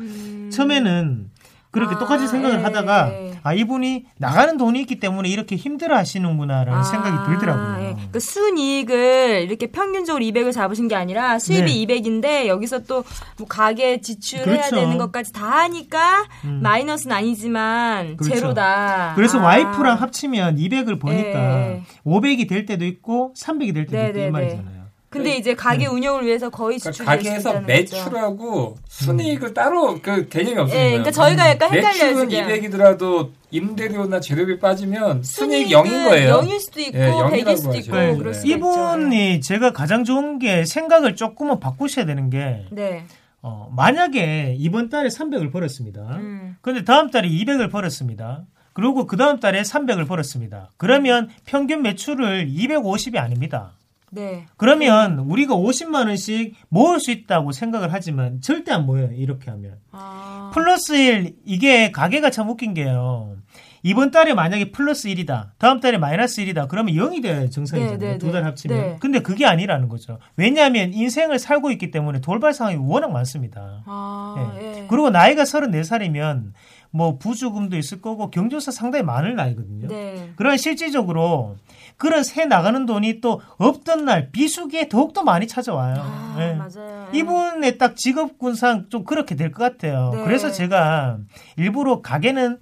처음에는 0.51 1.31
그렇게 1.73 1.97
아, 1.97 1.99
똑같이 1.99 2.29
생각을 2.29 2.59
예, 2.59 2.63
하다가 2.63 3.13
예. 3.13 3.33
아 3.43 3.55
이분이 3.55 4.05
나가는 4.19 4.57
돈이 4.57 4.81
있기 4.83 5.01
때문에 5.01 5.29
이렇게 5.29 5.57
힘들어 5.57 5.97
하시는구나라는 5.97 6.73
아, 6.81 6.83
생각이 6.85 7.31
들더라고요. 7.33 7.85
예. 7.85 7.97
그 8.13 8.21
순이익을 8.21 9.47
이렇게 9.49 9.67
평균적으로 9.69 10.23
200을 10.25 10.53
잡으신 10.53 10.87
게 10.87 10.95
아니라 10.95 11.39
수입이 11.39 11.87
네. 11.87 12.01
200인데 12.01 12.47
여기서 12.47 12.85
또 12.85 13.03
뭐 13.39 13.47
가게 13.49 14.01
지출해야 14.01 14.45
그렇죠. 14.69 14.77
되는 14.77 14.99
것까지 14.99 15.33
다 15.33 15.47
하니까 15.63 16.25
음. 16.45 16.61
마이너스는 16.63 17.17
아니지만 17.17 18.17
그렇죠. 18.17 18.37
제로다. 18.37 19.13
그래서 19.17 19.39
아. 19.41 19.43
와이프랑 19.45 20.01
합치면 20.01 20.57
200을 20.57 21.01
버니까 21.01 21.39
예. 21.39 21.83
500이 22.05 22.49
될 22.49 22.67
때도 22.67 22.85
있고 22.85 23.33
300이 23.37 23.75
될 23.75 23.87
때도 23.87 24.19
있고. 24.19 24.29
이 24.29 24.31
말이잖아요. 24.31 24.82
근데 25.13 25.37
이제 25.37 25.55
가게 25.55 25.85
네. 25.85 25.87
운영을 25.87 26.25
위해서 26.25 26.49
거의 26.49 26.79
그러니까 26.79 26.91
지출될 26.93 27.19
수 27.21 27.25
가게에서 27.25 27.51
있다는 27.51 27.67
거죠. 27.67 27.97
매출하고 27.97 28.77
순이익을 28.89 29.55
따로 29.55 30.01
그 30.01 30.29
개념이 30.29 30.59
없습니다. 30.61 30.85
예, 30.85 30.89
그러니까 30.89 31.11
저희가 31.11 31.51
약간 31.51 31.71
헷갈려요, 31.71 32.25
매출은 32.25 32.29
지금. 32.31 32.49
200이더라도 32.49 33.31
임대료나 33.51 34.21
재료비 34.21 34.59
빠지면 34.59 35.23
순이익 35.23 35.69
순이익은 35.69 35.83
0인 35.83 36.09
거예요. 36.09 36.41
0일 36.41 36.61
수도 36.61 36.81
있고 36.81 36.99
예, 36.99 37.11
100일 37.11 37.19
영이라고 37.21 37.57
수도 37.57 37.77
있고. 37.77 37.91
그럴 37.93 38.17
네. 38.17 38.33
수도 38.33 38.49
있죠. 38.49 38.57
이분이 38.57 39.41
제가 39.43 39.73
가장 39.73 40.05
좋은 40.05 40.39
게 40.39 40.65
생각을 40.65 41.15
조금은 41.15 41.61
바꾸셔야 41.61 42.07
되는 42.07 42.31
게 42.31 42.65
네. 42.71 43.05
어, 43.43 43.71
만약에 43.77 44.57
이번 44.59 44.89
달에 44.89 45.09
300을 45.09 45.53
벌었습니다. 45.53 46.01
음. 46.01 46.57
근데 46.63 46.85
다음 46.85 47.11
달에 47.11 47.29
200을 47.29 47.71
벌었습니다. 47.71 48.45
그리고 48.73 49.07
그 49.07 49.17
다음 49.17 49.39
달에 49.41 49.63
300을 49.63 50.09
벌었습니다. 50.09 50.71
그러면 50.79 51.29
평균 51.45 51.83
매출을 51.83 52.49
250이 52.49 53.19
아닙니다. 53.19 53.73
네. 54.15 54.47
그러면 54.59 55.21
우리가 55.21 55.55
50만 55.55 56.07
원씩 56.07 56.55
모을 56.69 57.01
수 57.01 57.11
있다고 57.11 57.53
생각을 57.53 57.93
하지만 57.93 58.43
절대 58.43 58.71
안 58.71 58.85
모여요. 58.85 59.11
이렇게 59.15 59.51
하면. 59.51 59.77
아. 59.91 60.51
플러스 60.53 60.93
1 60.93 61.37
이게 61.47 61.91
가게가 61.91 62.31
참 62.31 62.51
웃긴 62.51 62.75
게요. 62.75 63.37
이번 63.83 64.11
달에 64.11 64.35
만약에 64.35 64.71
플러스 64.71 65.09
1이다. 65.09 65.51
다음 65.59 65.81
달에 65.81 65.99
마이너스 65.99 66.43
1이다. 66.43 66.69
그러면 66.69 66.95
0이 66.95 67.23
돼요. 67.23 67.49
정상이잖아요. 67.51 67.99
네, 67.99 68.13
네, 68.13 68.19
두달 68.19 68.43
네. 68.43 68.45
합치면. 68.47 68.79
네. 68.79 68.97
근데 69.01 69.21
그게 69.21 69.45
아니라는 69.45 69.89
거죠. 69.89 70.19
왜냐하면 70.37 70.93
인생을 70.93 71.39
살고 71.39 71.71
있기 71.73 71.91
때문에 71.91 72.21
돌발 72.21 72.53
상황이 72.53 72.77
워낙 72.77 73.11
많습니다. 73.11 73.83
아, 73.87 74.57
예. 74.61 74.83
예. 74.83 74.87
그리고 74.89 75.11
나이가 75.11 75.43
34살이면 75.43 76.53
뭐 76.95 77.17
부주금도 77.19 77.77
있을 77.79 78.01
거고 78.03 78.31
경조사 78.31 78.71
상당히 78.71 79.03
많을 79.03 79.35
나이거든요. 79.35 79.89
네. 79.89 80.31
그런 80.37 80.57
실질적으로 80.59 81.57
그런 81.97 82.23
새 82.23 82.45
나가는 82.45 82.85
돈이 82.85 83.21
또 83.21 83.41
없던 83.57 84.05
날 84.05 84.31
비수기에 84.31 84.89
더욱더 84.89 85.23
많이 85.23 85.47
찾아와요. 85.49 85.97
아, 85.99 86.37
예. 86.39 86.53
맞아요. 86.55 87.09
이분의 87.13 87.79
딱 87.79 87.97
직업군상 87.97 88.91
좀 88.91 89.05
그렇게 89.05 89.35
될 89.37 89.53
것 89.53 89.63
같아요. 89.65 90.11
네. 90.15 90.23
그래서 90.25 90.51
제가 90.51 91.19
일부러 91.57 92.03
가게는 92.03 92.59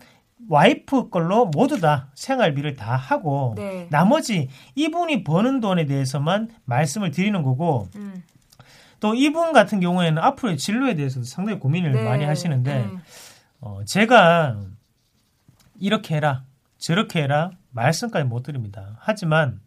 와이프 0.48 1.10
걸로 1.10 1.46
모두 1.46 1.80
다 1.80 2.08
생활비를 2.14 2.76
다 2.76 2.94
하고 2.96 3.54
네. 3.56 3.88
나머지 3.90 4.48
이분이 4.76 5.24
버는 5.24 5.60
돈에 5.60 5.86
대해서만 5.86 6.48
말씀을 6.64 7.10
드리는 7.10 7.42
거고 7.42 7.88
음. 7.96 8.22
또 9.00 9.14
이분 9.14 9.52
같은 9.52 9.80
경우에는 9.80 10.22
앞으로의 10.22 10.56
진로에 10.56 10.94
대해서도 10.94 11.24
상당히 11.24 11.58
고민을 11.58 11.92
네. 11.92 12.04
많이 12.04 12.24
하시는데 12.24 12.80
음. 12.84 13.00
어, 13.60 13.84
제가 13.84 14.60
이렇게 15.78 16.16
해라 16.16 16.44
저렇게 16.78 17.22
해라 17.22 17.50
말씀까지 17.70 18.24
못 18.24 18.42
드립니다. 18.42 18.96
하지만 18.98 19.60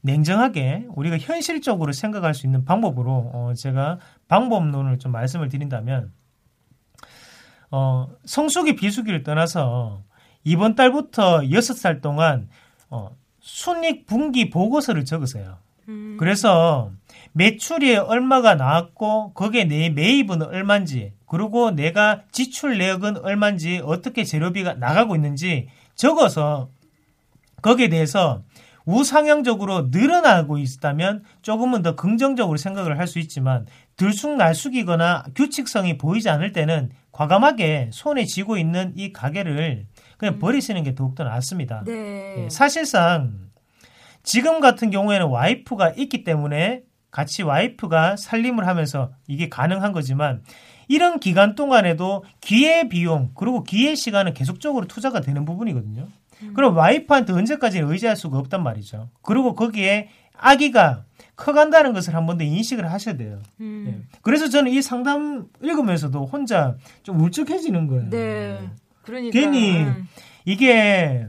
냉정하게 0.00 0.86
우리가 0.90 1.18
현실적으로 1.18 1.92
생각할 1.92 2.34
수 2.34 2.46
있는 2.46 2.64
방법으로 2.64 3.30
어, 3.32 3.52
제가 3.56 3.98
방법론을 4.28 4.98
좀 4.98 5.12
말씀을 5.12 5.48
드린다면 5.48 6.12
어, 7.70 8.08
성수기 8.24 8.76
비수기를 8.76 9.22
떠나서 9.22 10.02
이번 10.44 10.74
달부터 10.74 11.40
6살 11.40 12.00
동안 12.00 12.48
어, 12.90 13.16
순익 13.40 14.06
분기 14.06 14.50
보고서를 14.50 15.04
적으세요. 15.04 15.58
음. 15.88 16.16
그래서 16.18 16.92
매출이 17.32 17.96
얼마가 17.96 18.54
나왔고 18.54 19.32
거기에 19.32 19.64
내 19.64 19.90
매입은 19.90 20.42
얼마인지 20.42 21.12
그리고 21.28 21.70
내가 21.70 22.22
지출 22.32 22.78
내역은 22.78 23.18
얼마인지 23.18 23.82
어떻게 23.84 24.24
재료비가 24.24 24.74
나가고 24.74 25.14
있는지 25.14 25.68
적어서 25.94 26.70
거기에 27.62 27.88
대해서 27.88 28.42
우상향적으로 28.86 29.88
늘어나고 29.90 30.56
있다면 30.56 31.22
조금은 31.42 31.82
더 31.82 31.94
긍정적으로 31.94 32.56
생각을 32.56 32.98
할 32.98 33.06
수 33.06 33.18
있지만 33.18 33.66
들쑥날쑥이거나 33.96 35.24
규칙성이 35.34 35.98
보이지 35.98 36.30
않을 36.30 36.52
때는 36.52 36.90
과감하게 37.12 37.90
손에 37.92 38.24
쥐고 38.24 38.56
있는 38.56 38.92
이 38.96 39.12
가게를 39.12 39.86
그냥 40.16 40.38
버리시는 40.38 40.84
게 40.84 40.94
더욱더 40.94 41.24
낫습니다. 41.24 41.82
네. 41.84 42.44
예, 42.44 42.48
사실상 42.48 43.48
지금 44.22 44.60
같은 44.60 44.90
경우에는 44.90 45.26
와이프가 45.26 45.90
있기 45.96 46.24
때문에 46.24 46.82
같이 47.10 47.42
와이프가 47.42 48.16
살림을 48.16 48.66
하면서 48.66 49.10
이게 49.26 49.48
가능한 49.48 49.92
거지만 49.92 50.42
이런 50.88 51.20
기간 51.20 51.54
동안에도 51.54 52.24
기회 52.40 52.88
비용 52.88 53.30
그리고 53.34 53.62
기회 53.62 53.94
시간은 53.94 54.34
계속적으로 54.34 54.86
투자가 54.86 55.20
되는 55.20 55.44
부분이거든요. 55.44 56.08
그럼 56.54 56.76
와이프한테 56.76 57.32
언제까지 57.32 57.80
의지할 57.80 58.16
수가 58.16 58.38
없단 58.38 58.62
말이죠. 58.62 59.08
그리고 59.22 59.54
거기에 59.54 60.08
아기가 60.36 61.04
커간다는 61.36 61.92
것을 61.92 62.14
한 62.14 62.26
번 62.26 62.38
더 62.38 62.44
인식을 62.44 62.90
하셔야 62.90 63.16
돼요. 63.16 63.40
음. 63.60 63.84
예. 63.88 64.18
그래서 64.22 64.48
저는 64.48 64.70
이 64.72 64.80
상담 64.82 65.46
읽으면서도 65.62 66.26
혼자 66.26 66.76
좀 67.02 67.20
울적해지는 67.20 67.86
거예요. 67.88 68.10
네. 68.10 68.58
그러니까 69.02 69.32
괜히 69.38 69.82
음. 69.82 70.08
이게 70.44 71.26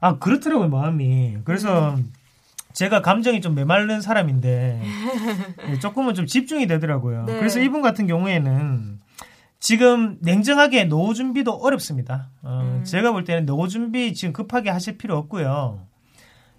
아 0.00 0.18
그렇더라고요 0.18 0.68
마음이 0.68 1.38
그래서 1.44 1.96
제가 2.72 3.02
감정이 3.02 3.40
좀 3.40 3.54
메마른 3.54 4.00
사람인데 4.00 4.82
예, 5.70 5.78
조금은 5.78 6.14
좀 6.14 6.26
집중이 6.26 6.66
되더라고요 6.66 7.24
네. 7.24 7.38
그래서 7.38 7.60
이분 7.60 7.82
같은 7.82 8.06
경우에는 8.06 9.00
지금 9.60 10.18
냉정하게 10.20 10.84
노후 10.84 11.14
준비도 11.14 11.52
어렵습니다 11.52 12.30
어, 12.42 12.60
음. 12.62 12.84
제가 12.84 13.12
볼 13.12 13.24
때는 13.24 13.46
노후 13.46 13.68
준비 13.68 14.14
지금 14.14 14.32
급하게 14.32 14.70
하실 14.70 14.98
필요 14.98 15.16
없고요 15.16 15.86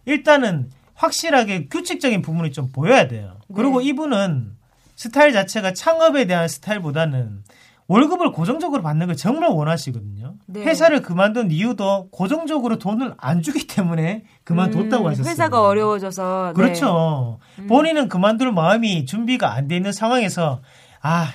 일단은 0.06 0.70
확실하게 0.96 1.68
규칙적인 1.68 2.22
부분이 2.22 2.52
좀 2.52 2.72
보여야 2.72 3.08
돼요 3.08 3.38
그리고 3.56 3.80
네. 3.80 3.88
이분은 3.88 4.58
스타일 4.96 5.32
자체가 5.32 5.74
창업에 5.74 6.26
대한 6.26 6.50
스타일보다는 6.50 7.44
월급을 7.90 8.32
고정적으로 8.32 8.84
받는 8.84 9.08
걸 9.08 9.16
정말 9.16 9.50
원하시거든요. 9.50 10.36
네. 10.46 10.62
회사를 10.62 11.02
그만둔 11.02 11.50
이유도 11.52 12.10
고정적으로 12.12 12.78
돈을 12.78 13.16
안 13.18 13.42
주기 13.42 13.66
때문에 13.66 14.24
그만뒀다고 14.44 15.06
음, 15.06 15.10
하셨어요. 15.10 15.30
회사가 15.32 15.64
어려워져서. 15.64 16.54
네. 16.56 16.62
그렇죠. 16.62 17.40
음. 17.58 17.68
본인은 17.68 18.08
그만둘 18.08 18.52
마음이 18.52 19.06
준비가 19.06 19.54
안 19.54 19.68
돼 19.68 19.76
있는 19.76 19.92
상황에서 19.92 20.62
아 21.02 21.28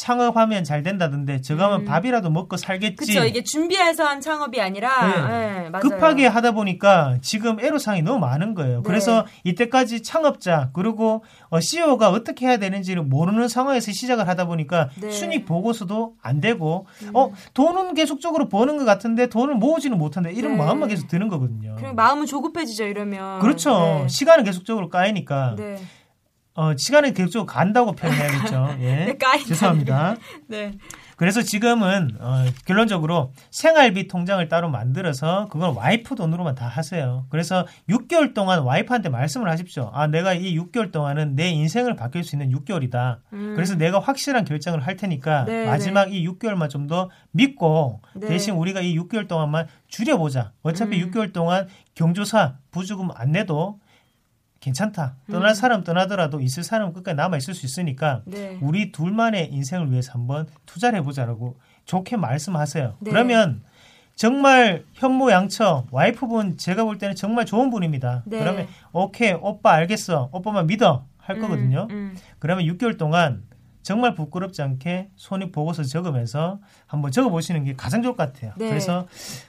창업하면 0.00 0.64
잘 0.64 0.82
된다던데 0.82 1.42
저거 1.42 1.64
하면 1.64 1.80
음. 1.80 1.84
밥이라도 1.84 2.30
먹고 2.30 2.56
살겠지. 2.56 2.96
그쵸. 2.96 3.24
이게 3.24 3.42
준비해서 3.44 4.04
한 4.04 4.20
창업이 4.22 4.58
아니라. 4.58 5.28
네, 5.28 5.68
맞아요. 5.68 5.82
급하게 5.82 6.26
하다 6.26 6.52
보니까 6.52 7.18
지금 7.20 7.60
애로사항이 7.60 8.00
너무 8.00 8.18
많은 8.18 8.54
거예요. 8.54 8.78
네. 8.78 8.82
그래서 8.84 9.26
이때까지 9.44 10.02
창업자 10.02 10.70
그리고 10.72 11.22
CEO가 11.58 12.08
어떻게 12.08 12.46
해야 12.46 12.56
되는지를 12.56 13.02
모르는 13.02 13.48
상황에서 13.48 13.92
시작을 13.92 14.26
하다 14.26 14.46
보니까 14.46 14.88
네. 14.98 15.08
음. 15.08 15.12
순익 15.12 15.44
보고서도 15.44 16.14
안 16.22 16.40
되고 16.40 16.86
어 17.12 17.32
돈은 17.52 17.92
계속적으로 17.92 18.48
버는 18.48 18.78
것 18.78 18.86
같은데 18.86 19.28
돈을 19.28 19.56
모으지는 19.56 19.98
못한다 19.98 20.30
이런 20.30 20.52
네. 20.52 20.58
마음만 20.58 20.88
계속 20.88 21.08
드는 21.08 21.28
거거든요. 21.28 21.74
그냥 21.76 21.94
마음은 21.94 22.24
조급해지죠, 22.24 22.84
이러면. 22.84 23.40
그렇죠. 23.40 24.00
네. 24.02 24.08
시간은 24.08 24.44
계속적으로 24.44 24.88
까이니까 24.88 25.56
네. 25.58 25.76
어, 26.60 26.76
시간은 26.76 27.14
계속적으로 27.14 27.46
간다고 27.46 27.92
표현해야겠죠. 27.92 28.76
예. 28.84 29.06
네. 29.06 29.18
죄송합니다. 29.46 30.16
네. 30.46 30.72
그래서 31.16 31.40
지금은 31.42 32.16
어, 32.20 32.44
결론적으로 32.66 33.32
생활비 33.50 34.08
통장을 34.08 34.46
따로 34.48 34.68
만들어서 34.68 35.48
그건 35.50 35.74
와이프 35.74 36.14
돈으로만 36.16 36.54
다 36.54 36.66
하세요. 36.66 37.26
그래서 37.30 37.66
6개월 37.88 38.34
동안 38.34 38.60
와이프한테 38.60 39.08
말씀을 39.08 39.50
하십시오. 39.50 39.90
아, 39.94 40.06
내가 40.06 40.34
이 40.34 40.54
6개월 40.58 40.92
동안은 40.92 41.34
내 41.34 41.48
인생을 41.50 41.96
바뀔 41.96 42.24
수 42.24 42.36
있는 42.36 42.50
6개월이다. 42.50 43.18
음. 43.32 43.52
그래서 43.54 43.74
내가 43.74 43.98
확실한 43.98 44.44
결정을 44.44 44.80
할 44.80 44.96
테니까 44.96 45.44
네, 45.44 45.66
마지막 45.66 46.12
이 46.12 46.26
6개월만 46.28 46.68
좀 46.68 46.90
더 46.90 47.08
믿고 47.30 48.00
네. 48.16 48.26
대신 48.26 48.54
우리가 48.54 48.80
이 48.80 48.96
6개월 48.98 49.28
동안만 49.28 49.68
줄여보자. 49.86 50.52
어차피 50.62 51.00
음. 51.00 51.10
6개월 51.10 51.32
동안 51.32 51.68
경조사 51.94 52.56
부주금 52.72 53.10
안 53.14 53.30
내도 53.30 53.78
괜찮다. 54.60 55.16
떠날 55.30 55.50
음. 55.50 55.54
사람 55.54 55.84
떠나더라도 55.84 56.40
있을 56.40 56.62
사람은 56.62 56.92
끝까지 56.92 57.16
남아 57.16 57.38
있을 57.38 57.54
수 57.54 57.64
있으니까 57.66 58.22
네. 58.26 58.58
우리 58.60 58.92
둘만의 58.92 59.52
인생을 59.52 59.90
위해서 59.90 60.12
한번 60.12 60.46
투자를 60.66 60.98
해보자라고 61.00 61.56
좋게 61.86 62.16
말씀하세요. 62.18 62.96
네. 63.00 63.10
그러면 63.10 63.62
정말 64.14 64.84
현모양처 64.94 65.86
와이프분 65.90 66.58
제가 66.58 66.84
볼 66.84 66.98
때는 66.98 67.14
정말 67.16 67.46
좋은 67.46 67.70
분입니다. 67.70 68.22
네. 68.26 68.38
그러면 68.38 68.66
오케이 68.92 69.32
오빠 69.32 69.72
알겠어 69.72 70.28
오빠만 70.30 70.66
믿어 70.66 71.06
할 71.16 71.36
음, 71.36 71.40
거거든요. 71.40 71.88
음. 71.90 72.14
그러면 72.38 72.66
6개월 72.66 72.98
동안 72.98 73.42
정말 73.82 74.14
부끄럽지 74.14 74.60
않게 74.60 75.08
손익 75.16 75.52
보고서 75.52 75.84
적으면서 75.84 76.60
한번 76.86 77.12
적어보시는 77.12 77.64
게 77.64 77.74
가장 77.76 78.02
좋을 78.02 78.14
것 78.14 78.30
같아요. 78.30 78.52
네. 78.58 78.68
그래서 78.68 79.06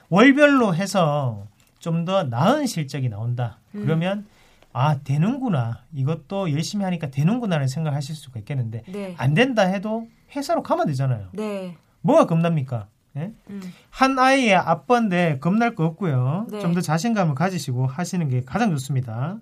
월별로 0.08 0.74
해서 0.74 1.46
좀 1.80 2.04
더 2.06 2.22
나은 2.22 2.66
실적이 2.66 3.08
나온다. 3.10 3.58
음. 3.74 3.82
그러면 3.84 4.24
아 4.72 4.98
되는구나. 5.04 5.82
이것도 5.92 6.52
열심히 6.52 6.84
하니까 6.84 7.10
되는구나라는 7.10 7.68
생각을 7.68 7.96
하실 7.96 8.14
수가 8.14 8.40
있겠는데 8.40 8.82
네. 8.88 9.14
안 9.18 9.34
된다 9.34 9.62
해도 9.62 10.08
회사로 10.34 10.62
가면 10.62 10.86
되잖아요. 10.86 11.28
네. 11.32 11.76
뭐가 12.00 12.26
겁납니까? 12.26 12.86
예? 13.16 13.32
음. 13.50 13.60
한 13.90 14.18
아이의 14.18 14.54
아빠인데 14.54 15.38
겁날 15.40 15.74
거 15.74 15.84
없고요. 15.84 16.46
네. 16.50 16.60
좀더 16.60 16.80
자신감을 16.80 17.34
가지시고 17.34 17.86
하시는 17.86 18.28
게 18.28 18.42
가장 18.44 18.70
좋습니다. 18.70 19.36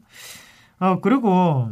어 0.80 1.00
그리고 1.00 1.70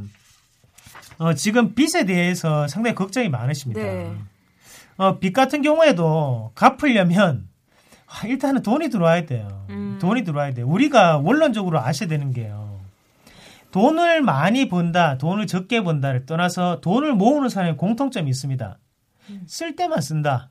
어, 1.18 1.34
지금 1.34 1.74
빚에 1.74 2.04
대해서 2.06 2.68
상당히 2.68 2.94
걱정이 2.94 3.28
많으십니다. 3.28 3.80
네. 3.80 4.14
어, 4.96 5.18
빚 5.18 5.32
같은 5.32 5.62
경우에도 5.62 6.52
갚으려면 6.54 7.48
아, 8.06 8.26
일단은 8.26 8.62
돈이 8.62 8.88
들어와야 8.88 9.26
돼요. 9.26 9.66
음. 9.70 9.98
돈이 10.00 10.24
들어와야 10.24 10.54
돼요. 10.54 10.66
우리가 10.66 11.18
원론적으로 11.18 11.80
아셔야 11.80 12.08
되는 12.08 12.32
게요. 12.32 12.67
돈을 13.70 14.22
많이 14.22 14.68
번다, 14.68 15.18
돈을 15.18 15.46
적게 15.46 15.82
번다를 15.82 16.26
떠나서 16.26 16.80
돈을 16.80 17.14
모으는 17.14 17.48
사람의 17.48 17.76
공통점이 17.76 18.30
있습니다. 18.30 18.78
쓸 19.46 19.76
때만 19.76 20.00
쓴다. 20.00 20.50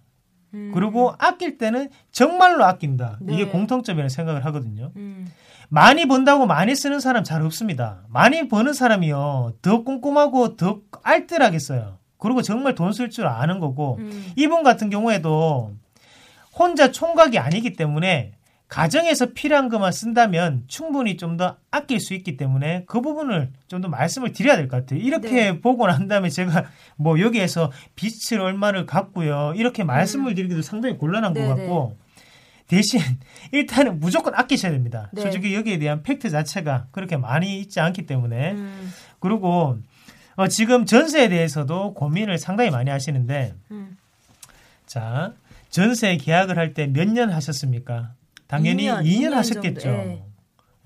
음. 0.54 0.72
그리고 0.74 1.14
아낄 1.18 1.58
때는 1.58 1.90
정말로 2.12 2.64
아낀다. 2.64 3.18
네. 3.22 3.34
이게 3.34 3.46
공통점이라는 3.48 4.10
생각을 4.10 4.46
하거든요. 4.46 4.92
음. 4.96 5.28
많이 5.70 6.06
번다고 6.06 6.46
많이 6.46 6.76
쓰는 6.76 7.00
사람 7.00 7.24
잘 7.24 7.42
없습니다. 7.42 8.04
많이 8.08 8.48
버는 8.48 8.74
사람이요. 8.74 9.56
더 9.62 9.84
꼼꼼하고 9.84 10.56
더 10.56 10.80
알뜰하게 11.04 11.60
써요. 11.60 11.98
그리고 12.20 12.42
정말 12.42 12.74
돈 12.76 12.94
쓸 12.94 13.10
줄 13.10 13.28
아는 13.28 13.60
거고 13.60 13.98
음. 14.00 14.32
이분 14.38 14.64
같은 14.64 14.90
경우에도 14.90 15.74
혼자 16.58 16.92
총각이 16.92 17.38
아니기 17.38 17.74
때문에 17.74 18.34
가정에서 18.68 19.28
필요한 19.34 19.70
것만 19.70 19.92
쓴다면 19.94 20.64
충분히 20.68 21.16
좀 21.18 21.38
더 21.38 21.58
아낄 21.72 22.00
수 22.00 22.14
있기 22.14 22.36
때문에 22.38 22.84
그 22.88 23.00
부분을 23.02 23.52
좀 23.68 23.82
더 23.82 23.88
말씀을 23.88 24.32
드려야 24.34 24.56
될 24.58 24.68
것 24.68 24.78
같아요. 24.78 25.00
이렇게 25.00 25.52
네. 25.52 25.62
보고 25.62 25.86
난 25.88 26.08
다음에 26.08 26.30
제가 26.30 26.66
뭐 26.98 27.20
여기에서 27.20 27.72
빚을 27.96 28.42
얼마를 28.42 28.86
갚고요. 28.86 29.54
이렇게 29.56 29.84
말씀을 29.84 30.36
드리기도 30.36 30.62
상당히 30.62 30.98
곤란한 30.98 31.32
음. 31.32 31.34
네, 31.36 31.42
것 31.48 31.56
같고 31.56 31.98
대신 32.68 33.00
일단은 33.54 34.00
무조건 34.02 34.36
아끼셔야 34.36 34.72
됩니다. 34.72 35.10
네. 35.14 35.22
솔직히 35.22 35.54
여기에 35.56 35.78
대한 35.80 36.04
팩트 36.04 36.30
자체가 36.30 36.88
그렇게 36.92 37.16
많이 37.18 37.60
있지 37.60 37.80
않기 37.80 38.06
때문에 38.06 38.52
음. 38.52 38.92
그리고 39.20 39.78
어, 40.36 40.48
지금 40.50 40.86
전세에 40.86 41.30
대해서도 41.30 41.94
고민을 41.94 42.38
상당히 42.38 42.70
많이 42.70 42.90
하시는데 42.90 43.54
음. 43.72 43.98
자 44.86 45.34
전세 45.70 46.18
계약을 46.18 46.58
할 46.58 46.74
때 46.74 46.88
몇 46.88 47.08
년 47.08 47.32
하셨습니까? 47.32 48.14
당연히 48.48 48.88
2년, 48.88 49.04
2년, 49.04 49.06
2년 49.06 49.32
하셨겠죠. 49.32 49.90
예. 49.90 50.24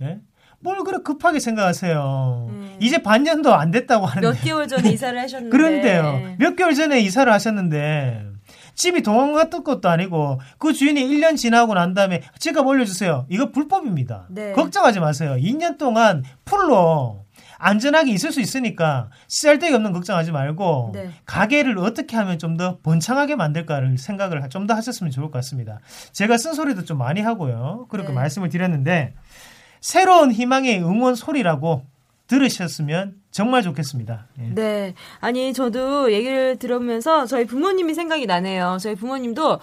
예? 0.02 0.20
뭘 0.60 0.84
그렇게 0.84 1.04
급하게 1.04 1.40
생각하세요? 1.40 2.48
음. 2.50 2.78
이제 2.80 3.02
반년도 3.02 3.54
안 3.54 3.72
됐다고 3.72 4.06
하는데 4.06 4.28
몇 4.28 4.44
개월 4.44 4.68
전에 4.68 4.90
이사를 4.94 5.20
하셨는데. 5.20 5.56
그런데요. 5.56 6.36
몇 6.38 6.56
개월 6.56 6.74
전에 6.76 7.00
이사를 7.02 7.32
하셨는데 7.32 8.26
집이 8.76 9.02
동안 9.04 9.34
같은 9.34 9.64
것도 9.64 9.90
아니고 9.90 10.40
그 10.58 10.74
주인이 10.74 11.04
1년 11.04 11.38
지나고 11.38 11.74
난 11.74 11.94
다음에 11.94 12.22
집값 12.40 12.66
올려주세요. 12.66 13.26
이거 13.30 13.52
불법입니다. 13.52 14.28
네. 14.30 14.54
걱정하지 14.54 15.00
마세요. 15.00 15.36
2년 15.38 15.78
동안 15.78 16.24
풀로 16.46 17.26
안전하게 17.62 18.12
있을 18.12 18.32
수 18.32 18.42
있으니까 18.42 19.10
쓸데기 19.28 19.74
없는 19.74 19.94
걱정하지 19.94 20.32
말고 20.32 20.92
네. 20.94 21.10
가게를 21.26 21.78
어떻게 21.78 22.18
하면 22.18 22.38
좀 22.40 22.58
더 22.58 22.80
번창하게 22.84 23.36
만들까를 23.36 23.98
생각을 23.98 24.48
좀 24.50 24.68
더 24.68 24.74
하셨으면 24.74 25.12
좋을 25.12 25.28
것 25.28 25.34
같습니다. 25.34 25.80
제가 26.12 26.38
쓴소리도 26.38 26.86
좀 26.86 26.98
많이 26.98 27.22
하고요. 27.22 27.88
그렇게 27.90 28.10
네. 28.10 28.16
말씀을 28.16 28.50
드렸는데 28.50 29.14
새로운 29.80 30.32
희망의 30.32 30.84
응원 30.84 31.16
소리라고 31.16 31.86
들으셨으면 32.28 33.16
정말 33.32 33.62
좋겠습니다. 33.62 34.28
예. 34.40 34.54
네. 34.54 34.94
아니, 35.20 35.54
저도 35.54 36.12
얘기를 36.14 36.58
들으면서 36.58 37.26
저희 37.26 37.46
부모님이 37.46 37.94
생각이 37.94 38.26
나네요. 38.26 38.78
저희 38.82 38.96
부모님도, 38.96 39.60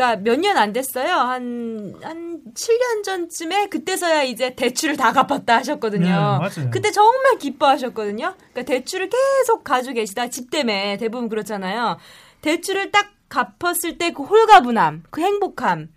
그니까 0.00 0.16
몇 0.16 0.36
년 0.40 0.56
안 0.56 0.72
됐어요. 0.72 1.12
한, 1.14 1.94
한 2.02 2.40
7년 2.54 3.02
전쯤에 3.04 3.66
그때서야 3.66 4.22
이제 4.22 4.54
대출을 4.54 4.96
다 4.96 5.12
갚았다 5.12 5.56
하셨거든요. 5.56 6.06
네, 6.06 6.10
맞아요. 6.14 6.70
그때 6.72 6.90
정말 6.90 7.36
기뻐하셨거든요. 7.38 8.34
그러니까 8.52 8.62
대출을 8.62 9.10
계속 9.10 9.62
가지고 9.62 9.94
계시다. 9.94 10.28
집 10.28 10.50
때문에 10.50 10.96
대부분 10.96 11.28
그렇잖아요. 11.28 11.98
대출을 12.40 12.90
딱 12.90 13.10
갚았을 13.28 13.98
때 13.98 14.10
그 14.12 14.22
홀가분함, 14.22 15.02
그 15.10 15.20
행복함. 15.20 15.88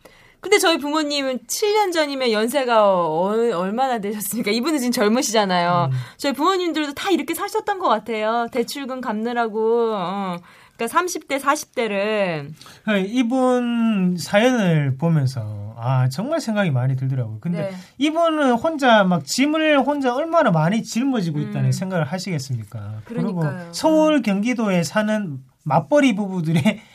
근데 0.41 0.57
저희 0.57 0.77
부모님은 0.77 1.39
7년 1.47 1.93
전이면 1.93 2.33
연세가 2.33 2.83
어- 2.85 3.29
얼마나 3.55 3.99
되셨습니까? 3.99 4.51
이분은 4.51 4.79
지금 4.79 4.91
젊으시잖아요. 4.91 5.89
음. 5.93 5.97
저희 6.17 6.33
부모님들도 6.33 6.93
다 6.93 7.09
이렇게 7.11 7.33
사셨던 7.33 7.79
것 7.79 7.87
같아요. 7.87 8.47
대출금 8.51 8.99
갚느라고. 8.99 9.93
어. 9.95 10.35
그러니까 10.75 10.99
30대, 10.99 11.39
40대를. 11.39 12.49
어, 12.87 12.97
이분 12.97 14.15
사연을 14.17 14.97
보면서 14.97 15.75
아 15.77 16.07
정말 16.09 16.39
생각이 16.39 16.71
많이 16.71 16.95
들더라고요. 16.95 17.39
근데 17.41 17.69
네. 17.69 17.75
이분은 17.97 18.53
혼자 18.53 19.03
막 19.03 19.25
짐을 19.25 19.81
혼자 19.81 20.15
얼마나 20.15 20.51
많이 20.51 20.83
짊어지고 20.83 21.39
있다는 21.39 21.65
음. 21.65 21.71
생각을 21.71 22.05
하시겠습니까? 22.05 23.01
그리고 23.05 23.35
그러니까요. 23.35 23.73
서울 23.73 24.21
경기도에 24.21 24.83
사는 24.83 25.39
맞벌이 25.63 26.15
부부들의 26.15 26.61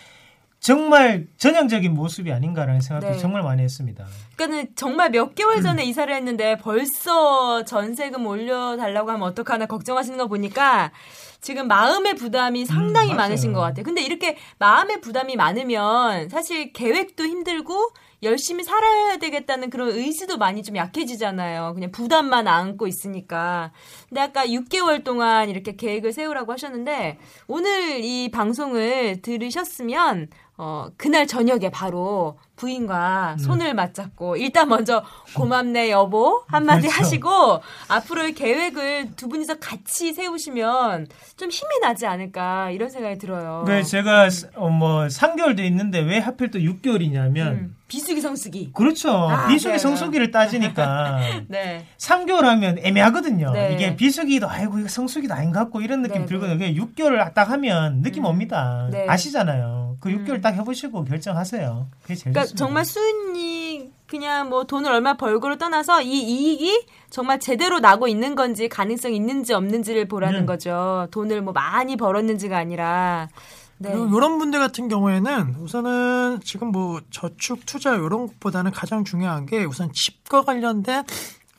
정말 0.61 1.27
전형적인 1.37 1.95
모습이 1.95 2.33
아닌가라는 2.33 2.81
생각도 2.81 3.13
네. 3.13 3.19
정말 3.19 3.43
많이 3.43 3.63
했습니다. 3.63 4.05
그러니까는 4.37 4.75
정말 4.75 5.11
몇 5.11 5.35
개월 5.35 5.63
전에 5.63 5.85
이사를 5.85 6.13
했는데 6.13 6.57
벌써 6.57 7.65
전세금 7.65 8.27
올려달라고 8.27 9.11
하면 9.13 9.23
어떡하나 9.29 9.67
걱정하시는 9.67 10.19
거 10.19 10.27
보니까 10.27 10.91
지금 11.41 11.69
마음의 11.69 12.15
부담이 12.15 12.65
상당히 12.67 13.13
음. 13.13 13.17
많으신 13.17 13.53
것 13.53 13.61
같아요. 13.61 13.85
근데 13.85 14.03
이렇게 14.03 14.37
마음의 14.59 15.01
부담이 15.01 15.37
많으면 15.37 16.29
사실 16.29 16.73
계획도 16.73 17.25
힘들고 17.25 17.93
열심히 18.23 18.65
살아야 18.65 19.17
되겠다는 19.19 19.71
그런 19.71 19.91
의지도 19.91 20.39
많이 20.39 20.63
좀 20.63 20.77
약해지잖아요. 20.77 21.75
그냥 21.75 21.93
부담만 21.93 22.49
안고 22.49 22.89
있으니까. 22.89 23.73
근데 24.09 24.21
아까 24.21 24.45
6개월 24.47 25.05
동안 25.05 25.49
이렇게 25.49 25.77
계획을 25.77 26.13
세우라고 26.13 26.53
하셨는데 26.53 27.19
오늘 27.47 28.05
이 28.05 28.31
방송을 28.31 29.23
들으셨으면 29.23 30.29
어, 30.57 30.89
그날 30.97 31.29
저녁에 31.29 31.71
바로 31.71 32.37
부인과 32.59 33.37
네. 33.39 33.43
손을 33.43 33.75
맞잡고 33.75 34.37
일단 34.37 34.69
먼저 34.69 35.03
고맙네 35.35 35.91
여보 35.91 36.43
한마디 36.49 36.89
그렇죠. 36.89 37.01
하시고 37.01 37.63
앞으로의 37.89 38.35
계획을 38.35 39.17
두 39.17 39.29
분이서 39.29 39.59
같이 39.59 40.13
세우시면 40.13 41.07
좀 41.37 41.49
힘이 41.51 41.79
나지 41.81 42.07
않을까 42.07 42.71
이런 42.71 42.91
생각이 42.91 43.19
들어요. 43.19 43.65
네, 43.67 43.83
제가 43.83 44.29
어, 44.57 44.69
뭐 44.69 45.07
3개월도 45.07 45.61
있는데 45.61 46.01
왜 46.01 46.19
하필 46.19 46.51
또 46.51 46.59
6개월이냐면 46.59 47.47
음, 47.47 47.77
비수기 47.89 48.21
성수기. 48.21 48.73
그렇죠. 48.75 49.11
아, 49.11 49.49
비수기 49.49 49.73
네. 49.73 49.79
성수기를 49.79 50.31
따지니까 50.31 51.19
네. 51.49 51.87
3개월 51.97 52.43
하면 52.43 52.79
애매하거든요. 52.79 53.51
네. 53.53 53.73
이게 53.73 53.97
비수기도 53.97 54.49
아이고 54.49 54.79
이거 54.79 54.89
성수기도 54.89 55.35
아닌 55.35 55.53
것 55.53 55.59
같고 55.61 55.81
이런 55.81 56.03
느낌 56.03 56.21
네, 56.23 56.27
들거든요. 56.27 56.59
그냥 56.59 56.75
6개월 56.75 57.35
딱 57.35 57.51
하면 57.51 58.03
느낌 58.03 58.25
음. 58.25 58.31
옵니다. 58.31 58.89
네. 58.91 59.07
아시잖아요. 59.09 59.97
그 60.01 60.11
6개월 60.11 60.43
딱 60.43 60.51
해보시고 60.55 61.05
결정하세요. 61.05 61.89
그게 62.03 62.15
제일 62.15 62.33
그러니까 62.33 62.43
좋습니다. 62.43 62.65
정말 62.65 62.85
수인이 62.85 63.91
그냥 64.07 64.49
뭐 64.49 64.65
돈을 64.65 64.91
얼마 64.91 65.15
벌고를 65.15 65.59
떠나서 65.59 66.03
이 66.03 66.21
이익이 66.21 66.87
정말 67.11 67.41
제대로 67.41 67.81
나고 67.81 68.07
있는 68.07 68.35
건지 68.35 68.69
가능성이 68.69 69.17
있는지 69.17 69.55
없는지를 69.55 70.09
보라는 70.09 70.41
네. 70.41 70.47
거죠. 70.47 71.09
돈을 71.11 71.43
뭐 71.43 71.53
많이 71.53 71.97
벌었는지가 71.97 72.57
아니라. 72.57 73.29
네. 73.79 73.91
그리고 73.93 74.07
이런 74.17 74.39
분들 74.39 74.59
같은 74.59 74.89
경우에는 74.89 75.57
우선은 75.61 76.41
지금 76.45 76.73
뭐 76.73 77.01
저축 77.11 77.65
투자 77.65 77.95
이런 77.95 78.27
것보다는 78.27 78.73
가장 78.73 79.05
중요한 79.05 79.47
게 79.47 79.65
우선 79.65 79.91
집과 79.93 80.43
관련된 80.43 81.05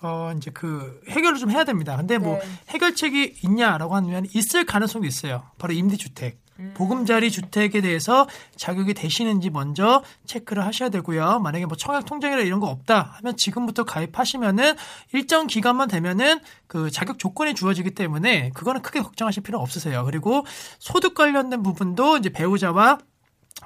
어 0.01 0.31
이제 0.37 0.51
그 0.51 1.01
해결을 1.09 1.39
좀 1.39 1.51
해야 1.51 1.63
됩니다. 1.63 1.95
근데 1.97 2.17
뭐 2.17 2.37
네. 2.37 2.41
해결책이 2.69 3.35
있냐라고 3.43 3.95
하면 3.95 4.25
있을 4.33 4.65
가능성이 4.65 5.07
있어요. 5.07 5.43
바로 5.57 5.73
임대주택. 5.73 6.39
음. 6.59 6.73
보금자리 6.75 7.31
주택에 7.31 7.81
대해서 7.81 8.27
자격이 8.55 8.93
되시는지 8.93 9.49
먼저 9.49 10.03
체크를 10.25 10.65
하셔야 10.65 10.89
되고요. 10.89 11.39
만약에 11.39 11.65
뭐 11.65 11.77
청약 11.77 12.05
통장이나 12.05 12.41
이런 12.41 12.59
거 12.59 12.67
없다 12.67 13.15
하면 13.17 13.35
지금부터 13.37 13.85
가입하시면은 13.85 14.75
일정 15.13 15.47
기간만 15.47 15.87
되면은 15.87 16.39
그 16.67 16.91
자격 16.91 17.17
조건이 17.17 17.55
주어지기 17.55 17.91
때문에 17.91 18.51
그거는 18.53 18.81
크게 18.81 19.01
걱정하실 19.01 19.43
필요 19.43 19.59
없으세요. 19.59 20.03
그리고 20.05 20.45
소득 20.77 21.15
관련된 21.15 21.63
부분도 21.63 22.17
이제 22.17 22.29
배우자와 22.29 22.99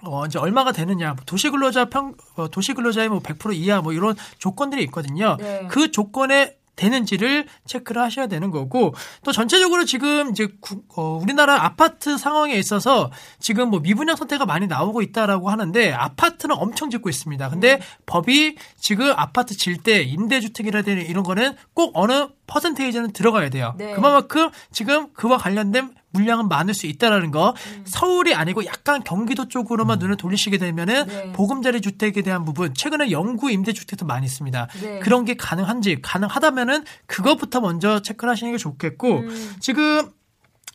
어, 0.02 0.26
이제 0.26 0.40
얼마가 0.40 0.72
되느냐, 0.72 1.14
뭐 1.14 1.24
도시근로자 1.26 1.86
평, 1.86 2.16
어, 2.36 2.50
도시근로자의 2.50 3.10
뭐 3.10 3.20
100% 3.20 3.56
이하 3.56 3.82
뭐 3.82 3.94
이런 3.94 4.16
조건들이 4.38 4.84
있거든요. 4.86 5.38
네. 5.40 5.68
그 5.70 5.92
조건에 5.92 6.58
되는지를 6.76 7.46
체크를 7.66 8.02
하셔야 8.02 8.28
되는 8.28 8.52
거고 8.52 8.94
또 9.24 9.32
전체적으로 9.32 9.86
지금 9.86 10.32
이제 10.32 10.48
구- 10.60 10.84
어, 10.96 11.20
우리나라 11.22 11.64
아파트 11.66 12.18
상황에 12.18 12.56
있어서 12.56 13.12
지금 13.40 13.70
뭐 13.70 13.80
미분양 13.80 14.16
선택가 14.16 14.46
많이 14.46 14.68
나오고 14.68 15.02
있다라고 15.02 15.50
하는데 15.50 15.92
아파트는 15.92 16.56
엄청 16.58 16.90
짓고 16.90 17.10
있습니다. 17.10 17.50
근데 17.50 17.80
법이 18.06 18.56
지금 18.80 19.14
아파트 19.16 19.56
질 19.58 19.74
때 19.84 20.02
임대주택이라든지 20.04 21.06
이런 21.10 21.24
거는 21.24 21.56
꼭 21.74 21.92
어느 21.96 22.28
퍼센테이지는 22.48 23.14
들어가야 23.14 23.50
돼요. 23.50 23.76
네. 23.78 23.94
그만큼 23.94 24.50
지금 24.72 25.14
그와 25.14 25.38
관련된 25.38 25.94
물량은 26.12 26.48
많을 26.48 26.74
수 26.74 26.86
있다라는 26.86 27.32
거. 27.32 27.56
음. 27.68 27.84
서울이 27.86 28.36
아니고 28.36 28.66
약간 28.66 29.04
경기도 29.04 29.48
쪽으로만 29.48 30.00
눈을 30.00 30.18
돌리시게 30.18 30.58
되면은 30.58 31.08
네. 31.08 31.32
보금자리 31.34 31.82
주택에 31.82 32.22
대한 32.22 32.46
부분 32.46 32.74
최근에 32.74 33.12
영구 33.12 33.52
임대 33.52 33.74
주택도 33.74 34.06
많이 34.06 34.26
있습니다. 34.26 34.68
네. 34.82 35.00
그런 35.00 35.26
게 35.26 35.36
가능한지 35.36 36.02
가능하다면은 36.02 36.84
그것부터 37.08 37.62
먼저 37.62 38.02
체크를 38.02 38.32
하시는 38.32 38.52
게 38.52 38.58
좋겠고 38.58 39.20
음. 39.20 39.56
지금 39.60 40.12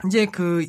이제 0.07 0.27
그 0.27 0.67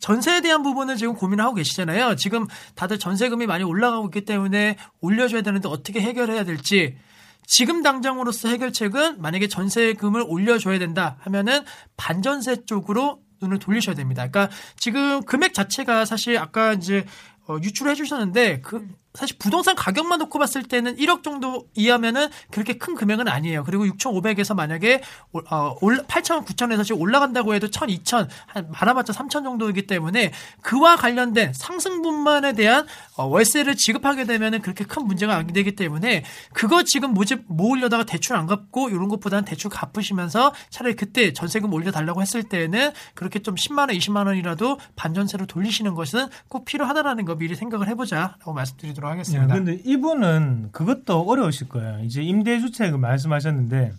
전세에 0.00 0.42
대한 0.42 0.62
부분을 0.62 0.96
지금 0.96 1.14
고민을 1.14 1.42
하고 1.42 1.54
계시잖아요. 1.54 2.16
지금 2.16 2.46
다들 2.74 2.98
전세금이 2.98 3.46
많이 3.46 3.64
올라가고 3.64 4.06
있기 4.06 4.24
때문에 4.24 4.76
올려줘야 5.00 5.40
되는데 5.40 5.68
어떻게 5.68 6.00
해결해야 6.00 6.44
될지 6.44 6.96
지금 7.46 7.82
당장으로서 7.82 8.48
해결책은 8.48 9.20
만약에 9.22 9.48
전세금을 9.48 10.24
올려줘야 10.26 10.78
된다 10.78 11.16
하면은 11.20 11.64
반전세 11.96 12.64
쪽으로 12.66 13.22
눈을 13.40 13.58
돌리셔야 13.58 13.94
됩니다. 13.94 14.26
그러니까 14.28 14.54
지금 14.76 15.22
금액 15.24 15.54
자체가 15.54 16.04
사실 16.04 16.38
아까 16.38 16.72
이제 16.72 17.04
어, 17.48 17.56
유출해 17.62 17.94
주셨는데 17.94 18.60
그 18.60 18.86
사실 19.16 19.36
부동산 19.38 19.74
가격만 19.74 20.18
놓고 20.20 20.38
봤을 20.38 20.62
때는 20.62 20.96
1억 20.96 21.22
정도 21.22 21.66
이하면은 21.74 22.28
그렇게 22.50 22.74
큰 22.78 22.94
금액은 22.94 23.28
아니에요. 23.28 23.64
그리고 23.64 23.84
6,500에서 23.86 24.54
만약에 24.54 25.02
올- 25.32 25.44
어, 25.50 25.76
올 25.80 26.04
8,000, 26.06 26.44
9,000에서 26.44 26.84
지금 26.84 27.00
올라간다고 27.00 27.54
해도 27.54 27.68
1,000, 27.68 27.88
2,000, 27.90 28.28
한 28.46 28.70
많아봤자 28.70 29.12
3,000 29.12 29.44
정도이기 29.44 29.86
때문에 29.86 30.32
그와 30.62 30.96
관련된 30.96 31.52
상승분만에 31.54 32.52
대한 32.54 32.86
어, 33.16 33.24
월세를 33.24 33.76
지급하게 33.76 34.24
되면은 34.24 34.60
그렇게 34.62 34.84
큰 34.84 35.04
문제가 35.06 35.36
안 35.36 35.46
되기 35.46 35.74
때문에 35.74 36.24
그거 36.52 36.82
지금 36.82 37.14
모집 37.14 37.44
모으려다가 37.48 38.04
대출 38.04 38.36
안 38.36 38.46
갚고 38.46 38.90
이런 38.90 39.08
것보다는 39.08 39.44
대출 39.44 39.70
갚으시면서 39.70 40.52
차라리 40.70 40.94
그때 40.96 41.32
전세금 41.32 41.72
올려달라고 41.72 42.20
했을 42.22 42.42
때는 42.42 42.92
그렇게 43.14 43.38
좀 43.40 43.54
10만 43.54 43.78
원, 43.78 43.88
20만 43.90 44.26
원이라도 44.26 44.78
반전세로 44.96 45.46
돌리시는 45.46 45.94
것은 45.94 46.26
꼭 46.48 46.64
필요하다라는 46.64 47.24
거 47.24 47.34
미리 47.36 47.54
생각을 47.54 47.88
해보자라고 47.88 48.52
말씀드리도록 48.52 49.05
하겠습니다. 49.12 49.46
네, 49.46 49.52
근데 49.52 49.82
이분은 49.84 50.70
그것도 50.72 51.22
어려우실 51.22 51.68
거예요. 51.68 52.00
이제 52.04 52.22
임대주택을 52.22 52.98
말씀하셨는데, 52.98 53.92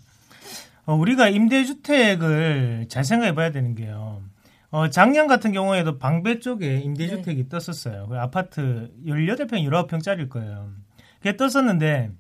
어, 0.86 0.96
우리가 0.96 1.30
임대주택을 1.30 2.86
잘 2.90 3.04
생각해 3.04 3.36
봐야 3.36 3.52
되는 3.52 3.76
게요. 3.76 4.22
어, 4.70 4.90
작년 4.90 5.28
같은 5.28 5.52
경우에도 5.52 5.98
방배 5.98 6.40
쪽에 6.40 6.78
임대주택이 6.80 7.50
떴었어요. 7.50 8.08
그 8.08 8.18
아파트 8.20 8.92
18평, 9.06 9.52
19평짜리일 9.70 10.30
거예요. 10.30 10.70
그게 11.18 11.38
떴었는데, 11.38 12.12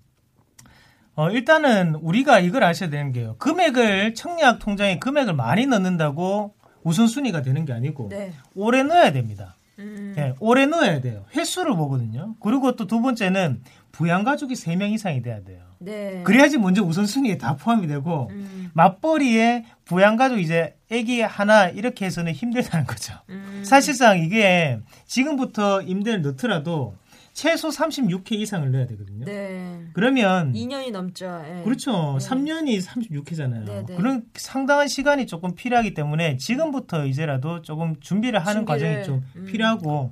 어, 1.15 1.29
일단은 1.31 1.95
우리가 1.95 2.39
이걸 2.39 2.63
아셔야 2.63 2.89
되는 2.89 3.11
게요. 3.11 3.35
금액을, 3.39 4.13
청약 4.13 4.59
통장에 4.59 4.99
금액을 4.99 5.33
많이 5.33 5.65
넣는다고 5.65 6.53
우선순위가 6.83 7.41
되는 7.41 7.65
게 7.65 7.73
아니고, 7.73 8.09
네. 8.09 8.33
오래 8.55 8.83
넣어야 8.83 9.11
됩니다. 9.11 9.55
음. 9.79 10.13
네, 10.15 10.33
오래 10.39 10.65
넣어야 10.65 11.01
돼요. 11.01 11.25
횟수를 11.35 11.75
보거든요. 11.75 12.35
그리고 12.39 12.75
또 12.75 12.87
두 12.87 13.01
번째는 13.01 13.61
부양 13.91 14.23
가족이 14.23 14.53
3명 14.55 14.91
이상이 14.91 15.21
돼야 15.21 15.43
돼요. 15.43 15.59
네. 15.79 16.21
그래야지 16.23 16.57
먼저 16.57 16.81
우선순위에 16.83 17.37
다 17.37 17.55
포함이 17.55 17.85
되고 17.87 18.29
음. 18.31 18.71
맞벌이에 18.73 19.65
부양가족 19.85 20.39
이제 20.39 20.75
아기 20.91 21.21
하나 21.21 21.67
이렇게 21.69 22.05
해서는 22.05 22.31
힘들다는 22.31 22.85
거죠. 22.87 23.13
음. 23.29 23.61
사실상 23.63 24.19
이게 24.19 24.79
지금부터 25.05 25.81
임대를 25.81 26.21
넣더라도 26.23 26.95
최소 27.37 27.69
36회 27.69 28.31
이상을 28.31 28.71
넣어야 28.71 28.87
되거든요. 28.87 29.23
네. 29.23 29.85
그러면 29.93 30.53
2년이 30.53 30.89
넘죠. 30.89 31.43
예. 31.45 31.61
그렇죠. 31.63 32.17
네. 32.19 32.27
3년이 32.27 32.81
36회잖아요. 32.81 33.63
네, 33.63 33.85
네. 33.85 33.95
그런 33.95 34.23
상당한 34.33 34.87
시간이 34.87 35.27
조금 35.27 35.53
필요하기 35.53 35.93
때문에 35.93 36.37
지금부터 36.37 37.05
이제라도 37.05 37.61
조금 37.61 37.95
준비를 37.99 38.39
하는 38.39 38.65
준비를, 38.65 38.65
과정이 38.65 39.03
좀 39.05 39.23
음. 39.35 39.45
필요하고 39.45 40.11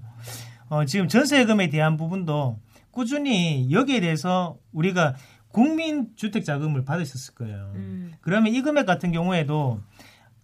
어, 0.69 0.85
지금 0.85 1.07
전세금에 1.07 1.69
대한 1.69 1.97
부분도 1.97 2.59
꾸준히 2.91 3.71
여기에 3.71 4.01
대해서 4.01 4.59
우리가 4.71 5.15
국민 5.47 6.09
주택 6.15 6.45
자금을 6.45 6.85
받으셨을 6.85 7.33
거예요. 7.33 7.71
음. 7.73 8.13
그러면 8.21 8.53
이 8.53 8.61
금액 8.61 8.85
같은 8.85 9.11
경우에도 9.11 9.81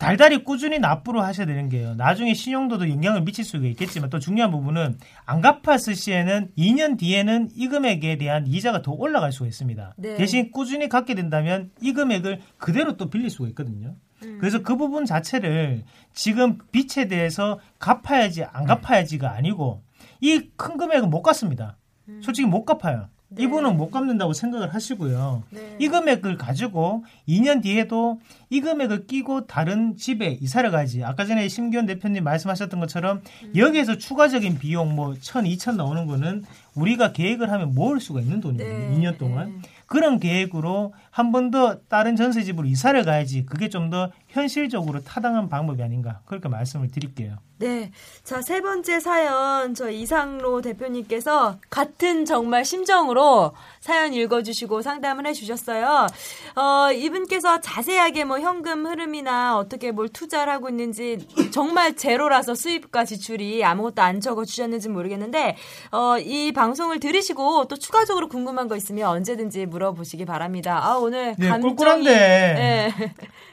달달이 0.01 0.43
꾸준히 0.43 0.79
납부를 0.79 1.21
하셔야 1.21 1.45
되는 1.45 1.69
게요. 1.69 1.93
나중에 1.93 2.33
신용도도 2.33 2.89
영향을 2.89 3.21
미칠 3.21 3.43
수가 3.45 3.67
있겠지만 3.67 4.09
또 4.09 4.17
중요한 4.17 4.49
부분은 4.49 4.97
안 5.25 5.41
갚았을 5.41 5.93
시에는 5.93 6.49
2년 6.57 6.97
뒤에는 6.97 7.49
이 7.55 7.67
금액에 7.67 8.17
대한 8.17 8.47
이자가 8.47 8.81
더 8.81 8.93
올라갈 8.93 9.31
수가 9.31 9.45
있습니다. 9.45 9.93
네. 9.97 10.15
대신 10.15 10.51
꾸준히 10.51 10.89
갚게 10.89 11.13
된다면 11.13 11.69
이 11.81 11.93
금액을 11.93 12.41
그대로 12.57 12.97
또 12.97 13.11
빌릴 13.11 13.29
수가 13.29 13.47
있거든요. 13.49 13.95
음. 14.23 14.37
그래서 14.39 14.63
그 14.63 14.75
부분 14.75 15.05
자체를 15.05 15.83
지금 16.13 16.57
빚에 16.71 17.07
대해서 17.07 17.59
갚아야지 17.77 18.43
안 18.43 18.65
갚아야지가 18.65 19.31
아니고 19.31 19.83
이 20.19 20.49
큰 20.57 20.77
금액은 20.77 21.11
못 21.11 21.21
갚습니다. 21.21 21.77
솔직히 22.21 22.47
못 22.47 22.65
갚아요. 22.65 23.07
네. 23.33 23.43
이분은 23.43 23.77
못 23.77 23.91
갚는다고 23.91 24.33
생각을 24.33 24.73
하시고요. 24.73 25.43
네. 25.51 25.77
이 25.79 25.87
금액을 25.87 26.37
가지고 26.37 27.05
2년 27.27 27.63
뒤에도 27.63 28.19
이 28.49 28.59
금액을 28.59 29.07
끼고 29.07 29.47
다른 29.47 29.95
집에 29.95 30.37
이사를 30.41 30.69
가지. 30.69 31.03
아까 31.03 31.25
전에 31.25 31.47
심기현 31.47 31.85
대표님 31.85 32.23
말씀하셨던 32.25 32.79
것처럼 32.81 33.21
음. 33.43 33.53
여기에서 33.55 33.97
추가적인 33.97 34.59
비용 34.59 34.95
뭐 34.95 35.13
1,000, 35.13 35.45
2,000 35.45 35.77
나오는 35.77 36.05
거는 36.05 36.43
우리가 36.75 37.13
계획을 37.13 37.49
하면 37.51 37.73
모을 37.73 37.99
수가 38.01 38.19
있는 38.19 38.41
돈이거든요. 38.41 38.89
네. 38.89 38.97
2년 38.97 39.17
동안. 39.17 39.61
그런 39.87 40.19
계획으로 40.19 40.93
한 41.09 41.31
번 41.33 41.51
더 41.51 41.79
다른 41.89 42.15
전세집으로 42.15 42.65
이사를 42.67 43.03
가야지 43.03 43.45
그게 43.45 43.67
좀 43.69 43.89
더 43.89 44.09
현실적으로 44.31 45.03
타당한 45.03 45.49
방법이 45.49 45.83
아닌가 45.83 46.21
그렇게 46.25 46.49
말씀을 46.49 46.89
드릴게요. 46.89 47.37
네. 47.57 47.91
자, 48.23 48.41
세 48.41 48.59
번째 48.59 48.99
사연, 48.99 49.75
저 49.75 49.91
이상로 49.91 50.61
대표님께서 50.61 51.57
같은 51.69 52.25
정말 52.25 52.65
심정으로 52.65 53.51
사연 53.79 54.15
읽어주시고 54.15 54.81
상담을 54.81 55.27
해주셨어요. 55.27 56.07
어, 56.55 56.91
이분께서 56.91 57.61
자세하게 57.61 58.23
뭐 58.23 58.39
현금 58.39 58.87
흐름이나 58.87 59.59
어떻게 59.59 59.91
뭘 59.91 60.09
투자를 60.09 60.51
하고 60.51 60.69
있는지 60.69 61.27
정말 61.51 61.95
제로라서 61.95 62.55
수입과 62.55 63.05
지출이 63.05 63.63
아무것도 63.63 64.01
안 64.01 64.21
적어주셨는지 64.21 64.89
모르겠는데, 64.89 65.55
어, 65.91 66.17
이 66.17 66.51
방송을 66.53 66.99
들으시고 66.99 67.67
또 67.67 67.77
추가적으로 67.77 68.27
궁금한 68.27 68.69
거 68.69 68.75
있으면 68.75 69.07
언제든지 69.07 69.67
물어보시기 69.67 70.25
바랍니다. 70.25 70.79
아, 70.83 70.95
오늘 70.95 71.35
네, 71.37 71.49
감정이. 71.49 71.75
꿀꿀한데. 71.75 72.11
네. 72.11 72.91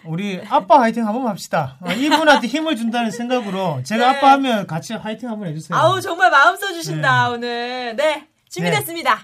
우리 0.05 0.41
아빠 0.69 0.83
화이팅 0.83 1.07
한번 1.07 1.27
합시다. 1.29 1.79
어, 1.81 1.91
이분한테 1.91 2.47
힘을 2.47 2.77
준다는 2.77 3.11
생각으로 3.11 3.81
제가 3.85 4.13
네. 4.13 4.19
아빠 4.19 4.33
하면 4.33 4.67
같이 4.67 4.93
화이팅 4.93 5.31
한번 5.31 5.49
해주세요. 5.49 5.77
아우, 5.79 5.99
정말 5.99 6.31
마음 6.31 6.57
써주신다, 6.57 7.31
오늘. 7.31 7.97
네. 7.97 8.27
준비됐습니다. 8.51 9.19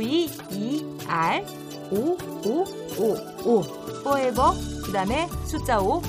F-O-R-E-V-E-R 0.03 1.43
5 1.91 2.17
5 2.45 2.65
5 2.97 3.17
5 3.45 3.63
forever 4.01 4.51
그 4.85 4.91
다음에 4.91 5.27
숫자 5.45 5.79
5 5.79 6.01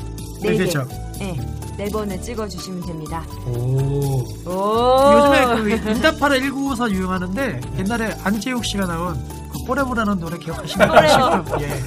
네, 0.43 0.57
네 0.57 0.67
개. 0.67 0.79
네, 1.19 1.37
네 1.77 1.88
번을 1.90 2.21
찍어주시면 2.21 2.87
됩니다. 2.87 3.25
오. 3.47 4.25
오. 4.47 5.12
요즘에 5.14 5.47
그 5.81 5.90
응답하라 5.90 6.35
1954 6.37 6.90
유행하는데 6.90 7.61
옛날에 7.79 8.14
안재욱 8.25 8.64
씨가 8.64 8.87
나온 8.87 9.14
그 9.53 9.64
Forever라는 9.64 10.19
노래 10.21 10.37
기억하시나요? 10.38 10.90
Forever. 11.45 11.62
예. 11.62 11.83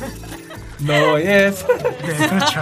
너의 0.85 1.51
사- 1.53 1.67
네, 1.67 2.27
그렇죠. 2.27 2.61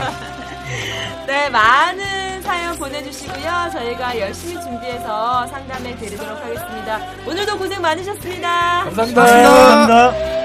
네, 1.27 1.49
많은 1.49 2.41
사연 2.41 2.77
보내주시고요. 2.77 3.69
저희가 3.71 4.19
열심히 4.19 4.61
준비해서 4.61 5.47
상담해 5.47 5.95
드리도록 5.97 6.37
하겠습니다. 6.43 6.99
오늘도 7.27 7.57
고생 7.57 7.81
많으셨습니다. 7.81 8.83
감사합니다. 8.85 9.21
감사합니다. 9.23 10.11
사랑할 10.11 10.44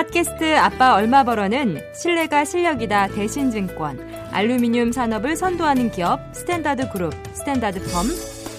팟캐스트 0.00 0.56
아빠 0.56 0.94
얼마 0.94 1.24
벌어는 1.24 1.78
신뢰가 1.94 2.46
실력이다 2.46 3.08
대신증권, 3.08 4.00
알루미늄 4.30 4.92
산업을 4.92 5.36
선도하는 5.36 5.90
기업 5.90 6.20
스탠다드 6.32 6.88
그룹, 6.90 7.12
스탠다드 7.34 7.80
펌, 7.92 8.06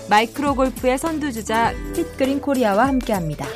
마이크로 0.07 0.53
골프의 0.53 0.99
선두주자 0.99 1.73
핏그린 1.95 2.41
코리아와 2.41 2.87
함께합니다. 2.87 3.47